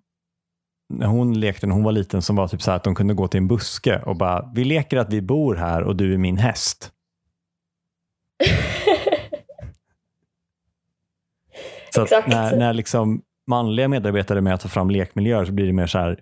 när 0.94 1.08
hon 1.08 1.40
lekte 1.40 1.68
när 1.68 1.74
hon 1.74 1.84
var 1.84 1.92
liten 1.92 2.22
som 2.22 2.36
var 2.36 2.48
typ 2.48 2.62
så 2.62 2.72
här 2.72 2.78
att 2.78 2.84
de 2.84 2.96
kunde 2.96 3.14
gå 3.14 3.28
till 3.28 3.38
en 3.38 3.48
buske 3.48 4.00
och 4.00 4.18
bara 4.18 4.52
vi 4.56 4.64
leker 4.64 4.98
att 4.98 5.14
vi 5.14 5.22
bor 5.22 5.56
här 5.56 5.84
och 5.84 5.96
du 5.96 6.14
är 6.14 6.18
min 6.18 6.38
häst. 6.38 6.92
Så 11.96 12.04
Exakt. 12.04 12.28
när, 12.28 12.58
när 12.58 12.74
liksom 12.74 13.22
manliga 13.48 13.88
medarbetare 13.88 14.40
är 14.40 14.42
med 14.42 14.54
att 14.54 14.62
ta 14.62 14.70
fram 14.70 14.90
lekmiljöer 14.90 15.46
så 15.46 15.52
blir 15.52 15.66
det 15.66 15.74
mer 15.74 15.88
så 15.88 15.98
här 15.98 16.20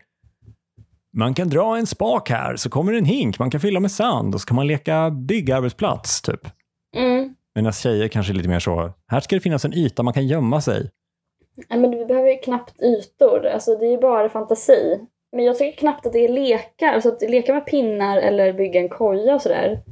man 1.14 1.34
kan 1.34 1.50
dra 1.50 1.78
en 1.78 1.88
spak 1.88 2.30
här 2.30 2.56
så 2.56 2.70
kommer 2.70 2.94
en 2.94 3.06
hink, 3.06 3.40
man 3.40 3.52
kan 3.52 3.62
fylla 3.62 3.80
med 3.80 3.92
sand 3.92 4.36
och 4.36 4.42
så 4.42 4.48
kan 4.48 4.56
man 4.56 4.68
leka 4.68 5.10
byggarbetsplats 5.12 6.22
typ. 6.22 6.48
Mm. 6.96 7.36
Medan 7.56 7.74
tjejer 7.74 8.08
kanske 8.08 8.34
är 8.34 8.36
lite 8.36 8.50
mer 8.50 8.60
så, 8.60 8.92
här 9.08 9.20
ska 9.20 9.36
det 9.36 9.42
finnas 9.42 9.66
en 9.66 9.74
yta 9.74 10.04
man 10.04 10.14
kan 10.14 10.28
gömma 10.28 10.62
sig. 10.62 10.90
Nej, 11.70 11.80
men 11.80 11.92
vi 11.92 12.06
behöver 12.06 12.30
ju 12.30 12.38
knappt 12.38 12.82
ytor, 12.82 13.46
alltså 13.46 13.76
det 13.76 13.86
är 13.86 13.92
ju 13.92 13.98
bara 13.98 14.30
fantasi. 14.30 15.00
Men 15.36 15.46
jag 15.46 15.58
tycker 15.58 15.78
knappt 15.78 16.06
att 16.06 16.14
det 16.14 16.26
är 16.26 16.30
lekar, 16.30 16.94
alltså 16.94 17.10
att 17.10 17.22
leka 17.22 17.54
med 17.54 17.66
pinnar 17.66 18.18
eller 18.18 18.54
bygga 18.54 18.82
en 18.82 18.90
koja 18.90 19.36
och 19.36 19.42
sådär. 19.42 19.84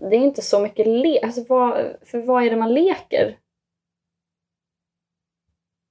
Det 0.00 0.16
är 0.16 0.20
inte 0.20 0.42
så 0.42 0.60
mycket 0.60 0.86
lek, 0.86 1.22
alltså 1.24 1.44
vad, 1.48 1.74
för 2.06 2.26
vad 2.26 2.42
är 2.44 2.50
det 2.50 2.56
man 2.56 2.74
leker? 2.74 3.36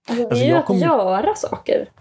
Alltså 0.09 0.23
det 0.23 0.29
Alltså, 0.29 0.43
är 0.45 0.47
ju 0.47 0.53
att 0.55 0.65
kommer- 0.65 0.81
göra 0.81 1.35
saker. 1.35 1.89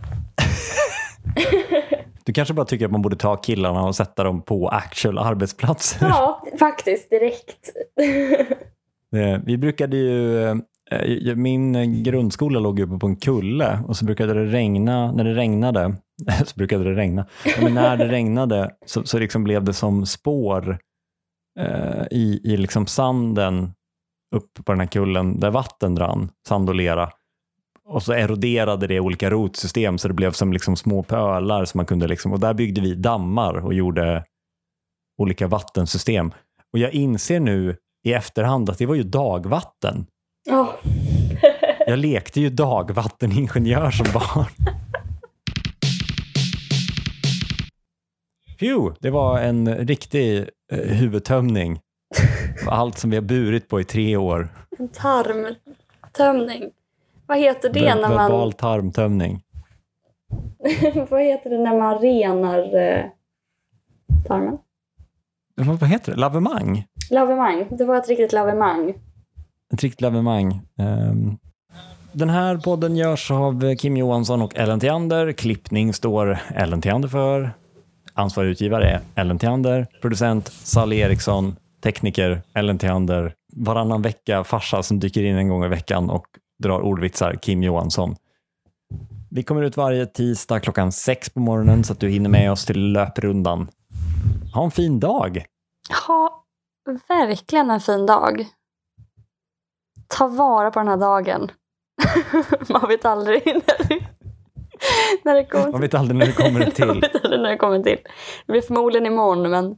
Du 2.25 2.33
kanske 2.33 2.55
bara 2.55 2.67
tycker 2.67 2.85
att 2.85 2.91
man 2.91 3.03
borde 3.03 3.17
ta 3.17 3.37
killarna 3.37 3.83
och 3.83 3.97
sätta 3.97 4.25
dem 4.25 4.43
på 4.43 4.69
actual 4.69 5.19
arbetsplatser. 5.19 6.07
Ja, 6.09 6.47
faktiskt 6.59 7.11
direkt. 7.11 7.71
Eh, 9.17 9.41
Vi 9.45 9.59
brukade 9.59 9.97
ju, 9.97 10.45
eh, 10.91 11.37
min 11.37 12.03
grundskola 12.03 12.61
låg 12.61 12.81
uppe 12.81 12.99
på 12.99 13.07
en 13.07 13.17
kulle 13.17 13.79
och 13.89 13.97
så 13.97 14.05
brukade 14.05 14.35
det 14.35 14.45
regna, 14.45 15.13
när 15.13 15.25
det 15.25 15.35
regnade, 15.35 15.95
så 16.45 16.53
brukade 16.57 16.85
det 16.85 16.95
regna, 16.95 17.27
men 17.63 17.75
när 17.75 17.97
det 17.97 18.09
regnade 18.09 18.75
så, 18.87 19.05
så 19.05 19.19
liksom 19.19 19.45
blev 19.45 19.65
det 19.65 19.73
som 19.73 20.07
spår 20.07 20.79
eh, 21.59 22.07
i, 22.11 22.41
i 22.45 22.57
liksom 22.57 22.87
sanden 22.87 23.73
upp 24.37 24.65
på 24.65 24.73
den 24.73 24.81
här 24.81 24.87
kullen 24.87 25.41
där 25.41 25.51
vatten 25.51 25.97
rann, 25.97 26.31
sand 26.49 26.69
och 26.69 26.75
lera. 26.75 27.11
Och 27.89 28.03
så 28.03 28.13
eroderade 28.13 28.87
det 28.87 29.01
olika 29.01 29.31
rotsystem 29.31 29.99
så 29.99 30.09
det 30.09 30.15
blev 30.15 30.33
som 30.33 30.53
liksom 30.53 30.77
små 30.77 31.03
pölar 31.03 31.65
som 31.65 31.79
man 31.79 31.87
kunde 31.87 32.09
liksom, 32.09 32.33
och 32.33 32.41
där 32.41 32.55
byggde 32.55 32.81
vi 32.81 32.95
dammar 32.95 33.55
och 33.55 33.75
gjorde 33.75 34.25
olika 35.19 35.47
vattensystem. 35.47 36.33
Och 36.73 36.79
jag 36.79 36.93
inser 36.93 37.41
nu 37.41 37.77
i 38.05 38.13
efterhand 38.13 38.71
att 38.71 38.79
det 38.79 38.87
var 38.87 38.95
ju 38.95 39.03
dagvatten. 39.03 40.07
Ja. 40.49 40.79
Jag 41.87 41.99
lekte 41.99 42.41
ju 42.41 42.51
dagvatteningenjör 42.51 43.91
som 43.91 44.07
barn. 44.13 44.47
Phew, 48.59 48.97
det 49.01 49.11
var 49.11 49.39
en 49.39 49.75
riktig 49.75 50.49
eh, 50.73 50.79
huvudtömning. 50.79 51.81
Allt 52.69 52.99
som 52.99 53.11
vi 53.11 53.17
har 53.17 53.23
burit 53.23 53.69
på 53.69 53.81
i 53.81 53.85
tre 53.85 54.17
år. 54.17 54.49
En 54.79 54.89
tarmtömning. 54.89 56.71
Vad 57.27 57.39
heter 57.39 57.73
det 57.73 57.81
Ver- 57.81 57.95
när 57.95 58.09
man... 58.09 58.17
Verbal 58.17 58.53
tarmtömning. 58.53 59.43
Vad 61.11 61.23
heter 61.23 61.51
det 61.51 61.59
när 61.59 61.79
man 61.79 61.99
renar 61.99 62.77
eh, 62.77 63.05
tarmen? 64.27 64.59
Vad 65.55 65.81
vad 65.81 65.91
heter 65.91 66.13
det? 66.13 66.19
Lavemang? 66.19 66.85
Lavemang. 67.11 67.67
Det 67.71 67.85
var 67.85 67.97
ett 67.97 68.09
riktigt 68.09 68.33
lavemang. 68.33 68.95
Ett 69.75 69.83
riktigt 69.83 70.01
lavemang. 70.01 70.61
Ehm, 70.79 71.37
Den 72.13 72.31
här 72.31 72.57
podden 72.57 72.97
görs 72.97 73.31
av 73.31 73.75
Kim 73.77 73.97
Johansson 73.97 74.43
och 74.43 74.57
Ellen 74.57 74.81
Theander. 74.81 75.33
Klippning 75.33 75.93
står 75.95 76.39
Ellen 76.55 76.81
Theander 76.81 77.09
för. 77.09 77.51
Ansvarig 78.19 78.51
utgivare 78.51 78.91
är 78.91 79.01
Ellen 79.15 79.39
Theander. 79.39 79.87
Producent 80.03 80.49
Sally 80.49 80.97
Eriksson. 80.97 81.57
Tekniker 81.83 82.43
Ellen 82.55 82.79
Theander. 82.79 83.35
Varannan 83.53 84.03
vecka 84.03 84.45
farsa 84.45 84.83
som 84.83 85.01
dyker 85.01 85.25
in 85.25 85.37
en 85.37 85.49
gång 85.49 85.65
i 85.65 85.69
veckan 85.69 86.11
och 86.11 86.27
drar 86.63 86.81
ordvitsar 86.81 87.35
Kim 87.43 87.63
Johansson. 87.63 88.17
Vi 89.31 89.43
kommer 89.43 89.63
ut 89.63 89.77
varje 89.77 90.07
tisdag 90.07 90.61
klockan 90.61 90.93
sex 90.93 91.31
på 91.31 91.41
morgonen 91.41 91.85
så 91.85 91.93
att 91.93 92.01
du 92.01 92.09
hinner 92.09 92.31
med 92.31 92.53
oss 92.53 92.65
till 92.65 92.93
löprundan. 92.93 93.69
Ha 94.55 94.65
en 94.65 94.71
fin 94.71 95.01
dag! 95.01 95.45
Ha 96.07 96.45
verkligen 97.09 97.71
en 97.71 97.81
fin 97.81 98.07
dag. 98.07 98.47
Ta 100.09 100.29
vara 100.29 100.71
på 100.71 100.79
den 100.79 100.89
här 100.89 100.97
dagen. 100.97 101.51
Man 102.69 102.89
vet 102.89 103.05
aldrig 103.05 103.43
när 105.25 105.35
det 105.35 105.45
kommer 105.45 105.73
Man 105.73 105.81
vet 105.81 105.95
aldrig 105.95 106.19
när 106.19 106.27
det 106.27 106.33
kommer 106.33 106.65
till. 106.71 106.87
Man 106.87 107.01
vet 107.01 107.25
aldrig 107.25 107.41
när 107.43 107.51
det 107.51 107.57
kommer 107.57 107.83
till. 107.83 107.99
Det 108.47 108.53
blir 108.53 108.63
förmodligen 108.63 109.07
imorgon, 109.07 109.51
men 109.51 109.77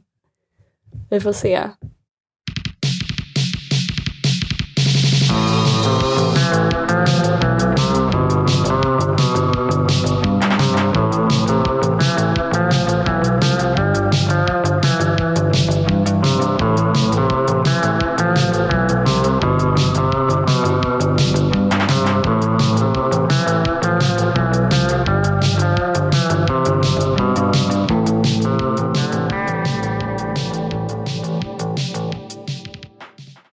vi 1.09 1.19
får 1.19 1.33
se. 1.33 1.59